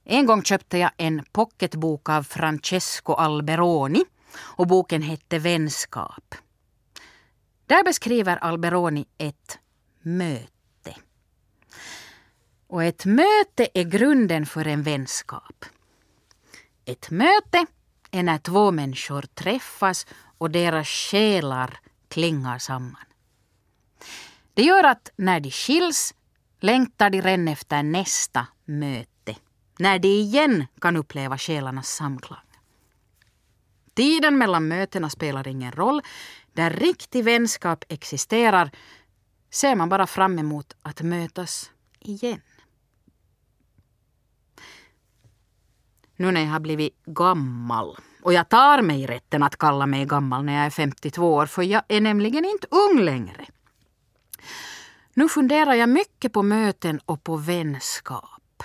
En 0.03 0.25
gång 0.25 0.43
köpte 0.43 0.77
jag 0.77 0.91
en 0.97 1.23
pocketbok 1.31 2.09
av 2.09 2.23
Francesco 2.23 3.13
Alberoni 3.13 4.05
och 4.35 4.67
boken 4.67 5.01
hette 5.01 5.39
Vänskap. 5.39 6.35
Där 7.65 7.83
beskriver 7.83 8.37
Alberoni 8.37 9.05
ett 9.17 9.59
möte. 10.01 10.95
Och 12.67 12.83
ett 12.83 13.05
möte 13.05 13.67
är 13.73 13.83
grunden 13.83 14.45
för 14.45 14.67
en 14.67 14.83
vänskap. 14.83 15.65
Ett 16.85 17.09
möte 17.09 17.65
är 18.11 18.23
när 18.23 18.37
två 18.37 18.71
människor 18.71 19.21
träffas 19.21 20.05
och 20.37 20.51
deras 20.51 20.87
själar 20.87 21.79
klingar 22.07 22.57
samman. 22.57 23.05
Det 24.53 24.63
gör 24.63 24.83
att 24.83 25.11
när 25.15 25.39
de 25.39 25.51
skiljs 25.51 26.13
längtar 26.59 27.09
de 27.09 27.21
redan 27.21 27.47
efter 27.47 27.83
nästa 27.83 28.47
möte, 28.65 29.35
när 29.79 29.99
de 29.99 30.07
igen 30.07 30.65
kan 30.81 30.97
uppleva 30.97 31.37
själarnas 31.37 31.89
samklang. 31.89 32.39
Tiden 33.93 34.37
mellan 34.37 34.67
mötena 34.67 35.09
spelar 35.09 35.47
ingen 35.47 35.71
roll. 35.71 36.01
Där 36.53 36.69
riktig 36.69 37.23
vänskap 37.23 37.85
existerar 37.89 38.71
ser 39.51 39.75
man 39.75 39.89
bara 39.89 40.07
fram 40.07 40.39
emot 40.39 40.75
att 40.81 41.01
mötas 41.01 41.71
igen. 41.99 42.41
Nu 46.15 46.31
när 46.31 46.41
jag 46.41 46.49
har 46.49 46.59
blivit 46.59 47.05
gammal 47.05 47.97
och 48.21 48.33
jag 48.33 48.49
tar 48.49 48.81
mig 48.81 49.05
rätten 49.05 49.43
att 49.43 49.57
kalla 49.57 49.85
mig 49.85 50.05
gammal 50.05 50.45
när 50.45 50.53
jag 50.53 50.65
är 50.65 50.69
52 50.69 51.33
år 51.33 51.45
för 51.45 51.61
jag 51.61 51.81
är 51.87 52.01
nämligen 52.01 52.45
inte 52.45 52.67
ung 52.71 52.99
längre. 52.99 53.45
Nu 55.13 55.29
funderar 55.29 55.73
jag 55.73 55.89
mycket 55.89 56.33
på 56.33 56.43
möten 56.43 56.99
och 57.05 57.23
på 57.23 57.37
vänskap. 57.37 58.63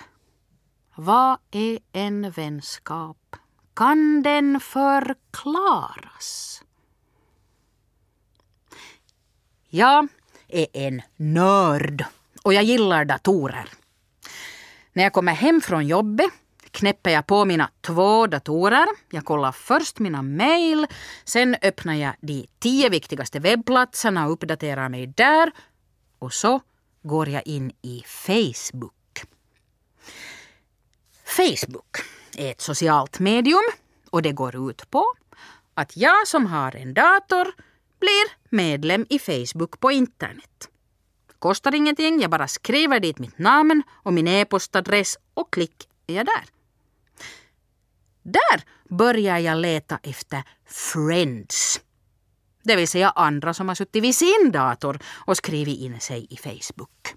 Vad 0.95 1.39
är 1.51 1.79
en 1.93 2.31
vänskap? 2.31 3.37
Kan 3.75 4.23
den 4.23 4.61
förklaras? 4.61 6.63
Jag 9.69 10.09
är 10.49 10.67
en 10.73 11.03
nörd 11.17 12.05
och 12.43 12.55
jag 12.55 12.65
gillar 12.65 13.05
datorer. 13.05 13.69
När 14.93 15.03
jag 15.03 15.13
kommer 15.13 15.33
hem 15.33 15.61
från 15.61 15.87
jobbet 15.87 16.31
knäpper 16.79 17.11
jag 17.11 17.27
på 17.27 17.45
mina 17.45 17.71
två 17.81 18.27
datorer. 18.27 18.87
Jag 19.11 19.25
kollar 19.25 19.53
först 19.53 19.99
mina 19.99 20.23
mejl, 20.23 20.87
sen 21.25 21.57
öppnar 21.63 21.95
jag 21.95 22.15
de 22.21 22.47
tio 22.59 22.89
viktigaste 22.89 23.41
webbplatserna 23.41 24.27
och 24.27 24.33
uppdaterar 24.33 24.89
mig 24.89 25.07
där. 25.07 25.53
Och 26.19 26.33
så 26.33 26.61
går 27.03 27.29
jag 27.29 27.47
in 27.47 27.73
i 27.83 28.03
Facebook. 28.07 28.95
Facebook 31.25 31.97
är 32.37 32.51
ett 32.51 32.61
socialt 32.61 33.19
medium 33.19 33.65
och 34.11 34.23
det 34.23 34.33
går 34.33 34.71
ut 34.71 34.91
på 34.91 35.05
att 35.75 35.97
jag 35.97 36.29
som 36.29 36.47
har 36.47 36.77
en 36.77 36.95
dator 36.95 37.47
blir 38.01 38.55
medlem 38.57 39.07
i 39.09 39.19
Facebook 39.19 39.81
på 39.81 39.91
internet. 39.91 40.69
Kostar 41.39 41.75
ingenting, 41.75 42.21
jag 42.21 42.31
bara 42.31 42.49
skriver 42.49 43.01
dit 43.01 43.19
mitt 43.19 43.39
namn 43.39 43.83
och 43.93 44.13
min 44.13 44.29
e-postadress 44.29 45.19
och 45.35 45.53
klick 45.53 45.89
är 46.07 46.15
jag 46.15 46.27
där. 46.27 46.58
Där 48.33 48.63
börjar 48.89 49.39
jag 49.39 49.59
leta 49.59 49.99
efter 50.03 50.43
friends. 50.67 51.81
Det 52.63 52.77
vill 52.77 52.89
säga 52.89 53.11
andra 53.11 53.55
som 53.55 53.69
har 53.69 53.75
suttit 53.75 54.03
vid 54.03 54.15
sin 54.15 54.51
dator 54.53 54.99
och 55.27 55.37
skrivit 55.37 55.79
in 55.79 56.01
sig 56.01 56.27
i 56.31 56.37
Facebook. 56.37 57.15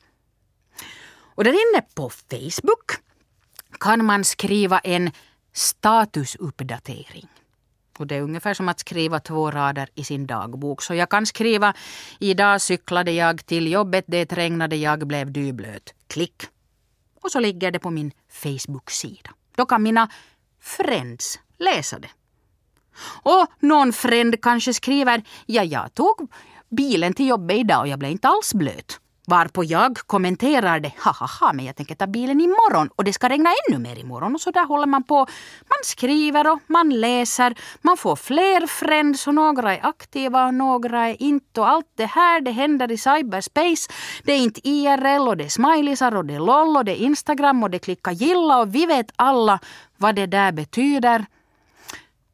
Och 1.35 1.43
där 1.43 1.51
inne 1.51 1.81
på 1.95 2.09
Facebook 2.09 2.91
kan 3.79 4.05
man 4.05 4.23
skriva 4.23 4.79
en 4.79 5.11
statusuppdatering. 5.53 7.27
Och 7.97 8.07
det 8.07 8.15
är 8.15 8.21
ungefär 8.21 8.53
som 8.53 8.69
att 8.69 8.79
skriva 8.79 9.19
två 9.19 9.51
rader 9.51 9.89
i 9.95 10.03
sin 10.03 10.27
dagbok. 10.27 10.81
Så 10.81 10.93
jag 10.93 11.09
kan 11.09 11.25
skriva 11.25 11.73
idag 12.19 12.61
cyklade 12.61 13.11
jag 13.11 13.45
till 13.45 13.71
jobbet, 13.71 14.05
det 14.07 14.33
regnade, 14.33 14.75
jag 14.75 15.07
blev 15.07 15.31
dyblöt. 15.31 15.93
Klick. 16.07 16.43
Och 17.21 17.31
så 17.31 17.39
ligger 17.39 17.71
det 17.71 17.79
på 17.79 17.89
min 17.89 18.11
Facebook-sida. 18.29 19.31
Då 19.55 19.65
kan 19.65 19.83
mina 19.83 20.09
friends 20.61 21.39
läsa 21.59 21.99
det. 21.99 22.09
Och 23.23 23.47
någon 23.59 23.93
friend 23.93 24.41
kanske 24.41 24.73
skriver, 24.73 25.23
ja 25.45 25.63
jag 25.63 25.93
tog 25.93 26.31
bilen 26.69 27.13
till 27.13 27.27
jobbet 27.27 27.57
idag 27.57 27.79
och 27.79 27.87
jag 27.87 27.99
blev 27.99 28.11
inte 28.11 28.27
alls 28.27 28.53
blöt. 28.53 28.99
Varpå 29.31 29.63
jag 29.63 29.97
kommenterar 29.97 30.79
det, 30.79 30.93
haha, 30.97 31.53
men 31.53 31.65
jag 31.65 31.75
tänker 31.75 31.95
ta 31.95 32.07
bilen 32.07 32.41
imorgon 32.41 32.89
och 32.95 33.03
det 33.03 33.13
ska 33.13 33.29
regna 33.29 33.49
ännu 33.49 33.79
mer 33.79 33.99
imorgon. 33.99 34.35
Och 34.35 34.41
så 34.41 34.51
där 34.51 34.65
håller 34.65 34.87
man 34.87 35.03
på. 35.03 35.15
Man 35.69 35.83
skriver 35.83 36.51
och 36.51 36.59
man 36.67 36.89
läser, 36.89 37.55
man 37.81 37.97
får 37.97 38.15
fler 38.15 38.67
friends 38.67 39.27
och 39.27 39.35
några 39.35 39.75
är 39.75 39.85
aktiva 39.85 40.45
och 40.45 40.53
några 40.53 41.09
är 41.09 41.21
inte. 41.21 41.61
Och 41.61 41.69
allt 41.69 41.91
det 41.95 42.05
här 42.05 42.41
det 42.41 42.51
händer 42.51 42.91
i 42.91 42.97
cyberspace. 42.97 43.91
Det 44.23 44.31
är 44.33 44.37
inte 44.37 44.67
IRL 44.67 45.27
och 45.27 45.37
det 45.37 45.43
är 45.43 45.49
smileysar 45.49 46.15
och 46.15 46.25
det 46.25 46.33
är 46.33 46.39
LOL 46.39 46.77
och 46.77 46.85
det 46.85 46.91
är 46.91 47.05
Instagram 47.05 47.63
och 47.63 47.69
det 47.69 47.79
klickar 47.79 48.11
gilla 48.11 48.59
och 48.59 48.75
vi 48.75 48.85
vet 48.85 49.11
alla 49.15 49.59
vad 49.97 50.15
det 50.15 50.25
där 50.25 50.51
betyder. 50.51 51.25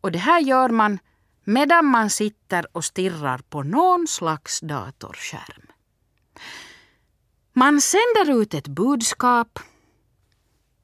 Och 0.02 0.12
det 0.12 0.20
här 0.20 0.40
gör 0.40 0.70
man 0.70 1.00
medan 1.44 1.86
man 1.86 2.10
sitter 2.10 2.66
och 2.72 2.86
stirrar 2.86 3.38
på 3.50 3.64
någon 3.64 4.08
slags 4.08 4.60
datorskärm. 4.60 5.68
Man 7.58 7.82
sänder 7.82 8.42
ut 8.42 8.54
ett 8.54 8.68
budskap 8.68 9.60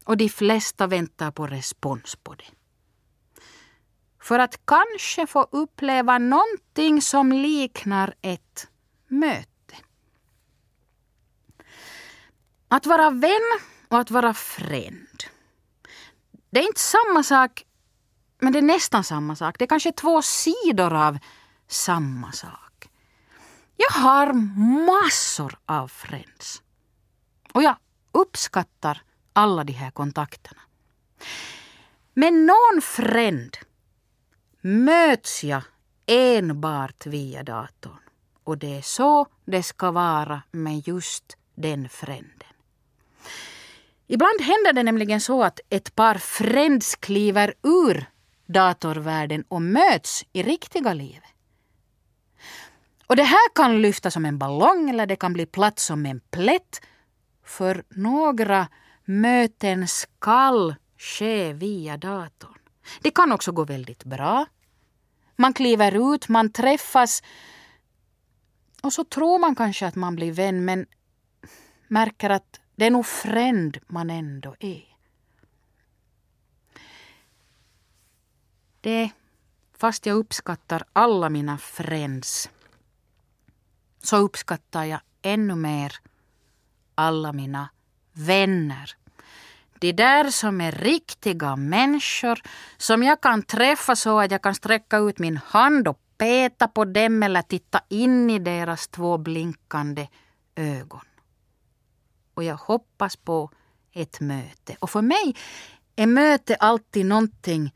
och 0.03 0.17
de 0.17 0.29
flesta 0.29 0.87
väntar 0.87 1.31
på 1.31 1.47
respons 1.47 2.15
på 2.15 2.33
det. 2.33 2.51
För 4.21 4.39
att 4.39 4.65
kanske 4.65 5.27
få 5.27 5.47
uppleva 5.51 6.17
någonting 6.17 7.01
som 7.01 7.31
liknar 7.31 8.13
ett 8.21 8.67
möte. 9.07 9.75
Att 12.67 12.85
vara 12.85 13.09
vän 13.09 13.59
och 13.87 13.99
att 13.99 14.11
vara 14.11 14.33
fränd. 14.33 15.23
Det 16.49 16.59
är 16.59 16.67
inte 16.67 16.81
samma 16.81 17.23
sak, 17.23 17.65
men 18.39 18.53
det 18.53 18.59
är 18.59 18.63
nästan 18.63 19.03
samma 19.03 19.35
sak. 19.35 19.55
Det 19.59 19.65
är 19.65 19.69
kanske 19.69 19.91
två 19.91 20.21
sidor 20.21 20.93
av 20.93 21.17
samma 21.67 22.31
sak. 22.31 22.62
Jag 23.89 24.01
har 24.01 24.33
massor 24.85 25.57
av 25.65 25.87
friends. 25.87 26.61
Och 27.53 27.63
jag 27.63 27.75
uppskattar 28.11 29.01
alla 29.33 29.63
de 29.63 29.73
här 29.73 29.91
kontakterna. 29.91 30.61
Men 32.13 32.45
någon 32.45 32.81
friend 32.81 33.57
möts 34.61 35.43
jag 35.43 35.61
enbart 36.05 37.05
via 37.05 37.43
datorn. 37.43 37.99
Och 38.43 38.57
det 38.57 38.77
är 38.77 38.81
så 38.81 39.27
det 39.45 39.63
ska 39.63 39.91
vara 39.91 40.41
med 40.51 40.87
just 40.87 41.37
den 41.55 41.89
frienden. 41.89 42.53
Ibland 44.07 44.41
händer 44.41 44.73
det 44.73 44.83
nämligen 44.83 45.21
så 45.21 45.43
att 45.43 45.59
ett 45.69 45.95
par 45.95 46.15
friends 46.15 46.95
kliver 46.95 47.53
ur 47.63 48.05
datorvärlden 48.45 49.43
och 49.47 49.61
möts 49.61 50.25
i 50.33 50.43
riktiga 50.43 50.93
livet. 50.93 51.32
Och 53.13 53.17
det 53.17 53.23
här 53.23 53.55
kan 53.55 53.81
lyfta 53.81 54.11
som 54.11 54.25
en 54.25 54.37
ballong 54.37 54.89
eller 54.89 55.05
det 55.05 55.15
kan 55.15 55.33
bli 55.33 55.45
platt 55.45 55.79
som 55.79 56.05
en 56.05 56.19
plätt 56.19 56.81
för 57.43 57.83
några 57.89 58.67
möten 59.05 59.87
skall 59.87 60.75
ske 60.97 61.53
via 61.53 61.97
datorn. 61.97 62.57
Det 63.01 63.11
kan 63.11 63.31
också 63.31 63.51
gå 63.51 63.65
väldigt 63.65 64.03
bra. 64.03 64.45
Man 65.35 65.53
kliver 65.53 66.13
ut, 66.13 66.29
man 66.29 66.51
träffas 66.51 67.23
och 68.81 68.93
så 68.93 69.03
tror 69.03 69.39
man 69.39 69.55
kanske 69.55 69.87
att 69.87 69.95
man 69.95 70.15
blir 70.15 70.31
vän 70.31 70.65
men 70.65 70.85
märker 71.87 72.29
att 72.29 72.59
det 72.75 72.85
är 72.85 72.91
nog 72.91 73.05
fränd 73.05 73.77
man 73.87 74.09
ändå 74.09 74.55
är. 74.59 74.97
Det, 78.81 79.11
fast 79.77 80.05
jag 80.05 80.17
uppskattar 80.17 80.83
alla 80.93 81.29
mina 81.29 81.57
friends, 81.57 82.49
så 84.03 84.17
uppskattar 84.17 84.83
jag 84.83 84.99
ännu 85.21 85.55
mer 85.55 85.95
alla 86.95 87.33
mina 87.33 87.69
vänner. 88.13 88.95
De 89.79 89.91
där 89.91 90.29
som 90.29 90.61
är 90.61 90.71
riktiga 90.71 91.55
människor 91.55 92.41
som 92.77 93.03
jag 93.03 93.21
kan 93.21 93.43
träffa 93.43 93.95
så 93.95 94.19
att 94.19 94.31
jag 94.31 94.41
kan 94.41 94.55
sträcka 94.55 94.97
ut 94.97 95.19
min 95.19 95.37
hand 95.37 95.87
och 95.87 95.99
peta 96.17 96.67
på 96.67 96.85
dem 96.85 97.23
eller 97.23 97.41
titta 97.41 97.81
in 97.89 98.29
i 98.29 98.39
deras 98.39 98.87
två 98.87 99.17
blinkande 99.17 100.07
ögon. 100.55 101.05
Och 102.33 102.43
jag 102.43 102.55
hoppas 102.55 103.15
på 103.15 103.51
ett 103.91 104.19
möte. 104.19 104.75
Och 104.79 104.89
för 104.89 105.01
mig 105.01 105.35
är 105.95 106.07
möte 106.07 106.55
alltid 106.55 107.05
någonting 107.05 107.73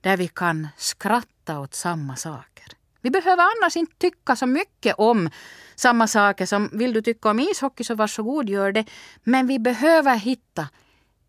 där 0.00 0.16
vi 0.16 0.28
kan 0.28 0.68
skratta 0.76 1.60
åt 1.60 1.74
samma 1.74 2.16
saker. 2.16 2.59
Vi 3.00 3.10
behöver 3.10 3.42
annars 3.42 3.76
inte 3.76 3.96
tycka 3.98 4.36
så 4.36 4.46
mycket 4.46 4.94
om 4.98 5.30
samma 5.74 6.06
saker 6.06 6.46
som 6.46 6.70
vill 6.72 6.92
du 6.92 7.02
tycka 7.02 7.30
om 7.30 7.40
ishockey 7.40 7.84
så 7.84 7.94
varsågod 7.94 8.48
gör 8.48 8.72
det. 8.72 8.84
Men 9.24 9.46
vi 9.46 9.58
behöver 9.58 10.16
hitta 10.16 10.68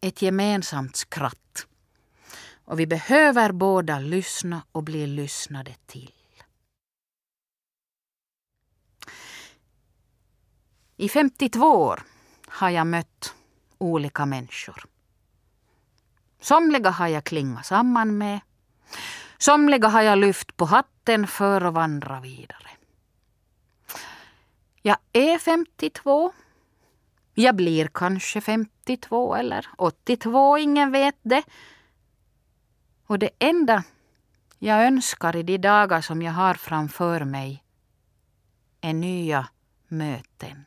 ett 0.02 0.22
gemensamt 0.22 0.96
skratt. 0.96 1.68
Och 2.66 2.80
vi 2.80 2.88
behöver 2.88 3.52
båda 3.52 4.00
lyssna 4.00 4.62
och 4.72 4.84
bli 4.84 5.08
lyssnade 5.08 5.76
till. 5.86 6.12
I 10.98 11.10
52 11.10 11.66
år 11.66 12.04
har 12.48 12.70
jag 12.70 12.88
mött 12.88 13.34
olika 13.78 14.26
människor. 14.26 14.86
Somliga 16.42 16.90
har 16.90 17.08
jag 17.08 17.24
klingat 17.24 17.66
samman 17.66 18.18
med. 18.18 18.40
Somliga 19.38 19.88
har 19.88 20.02
jag 20.02 20.18
lyft 20.18 20.58
på 20.58 20.66
hatten 20.66 21.01
för 21.28 21.62
att 21.62 21.74
vandra 21.74 22.20
vidare. 22.20 22.70
Jag 24.82 24.98
är 25.14 25.38
52. 25.38 26.34
Jag 27.34 27.56
blir 27.56 27.88
kanske 27.94 28.42
52 28.42 29.36
eller 29.36 29.68
82, 29.78 30.58
ingen 30.58 30.92
vet 30.92 31.16
det. 31.22 31.44
Och 33.06 33.20
det 33.20 33.30
enda 33.40 33.84
jag 34.60 34.86
önskar 34.86 35.36
i 35.36 35.44
de 35.44 35.58
dagar 35.58 36.02
som 36.02 36.22
jag 36.22 36.32
har 36.32 36.54
framför 36.54 37.26
mig 37.26 37.64
är 38.82 38.94
nya 38.94 39.48
möten. 39.88 40.66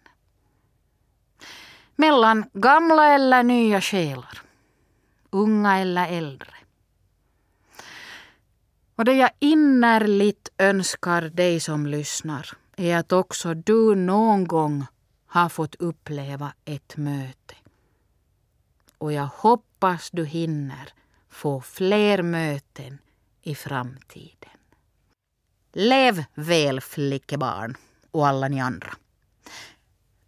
Mellan 1.96 2.50
gamla 2.52 3.14
eller 3.14 3.42
nya 3.42 3.80
själar. 3.80 4.42
Unga 5.30 5.78
eller 5.78 6.06
äldre. 6.08 6.54
Och 8.96 9.04
det 9.04 9.12
jag 9.12 9.30
innerligt 9.38 10.48
önskar 10.58 11.22
dig 11.22 11.60
som 11.60 11.86
lyssnar 11.86 12.50
är 12.76 12.96
att 12.96 13.12
också 13.12 13.54
du 13.54 13.94
någon 13.94 14.46
gång 14.46 14.86
har 15.26 15.48
fått 15.48 15.74
uppleva 15.74 16.52
ett 16.64 16.96
möte. 16.96 17.54
Och 18.98 19.12
jag 19.12 19.26
hoppas 19.26 20.10
du 20.10 20.24
hinner 20.24 20.92
få 21.28 21.60
fler 21.60 22.22
möten 22.22 22.98
i 23.42 23.54
framtiden. 23.54 24.50
Lev 25.72 26.24
väl 26.34 26.80
flickebarn 26.80 27.76
och 28.10 28.26
alla 28.28 28.48
ni 28.48 28.60
andra. 28.60 28.94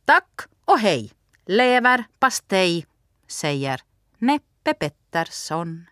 Tack 0.05 0.41
och 0.65 0.79
hej! 0.79 1.13
Lever 1.49 2.05
pastej, 2.19 2.87
säger 3.27 3.81
Neppe 4.19 4.75
Pettersson. 4.75 5.87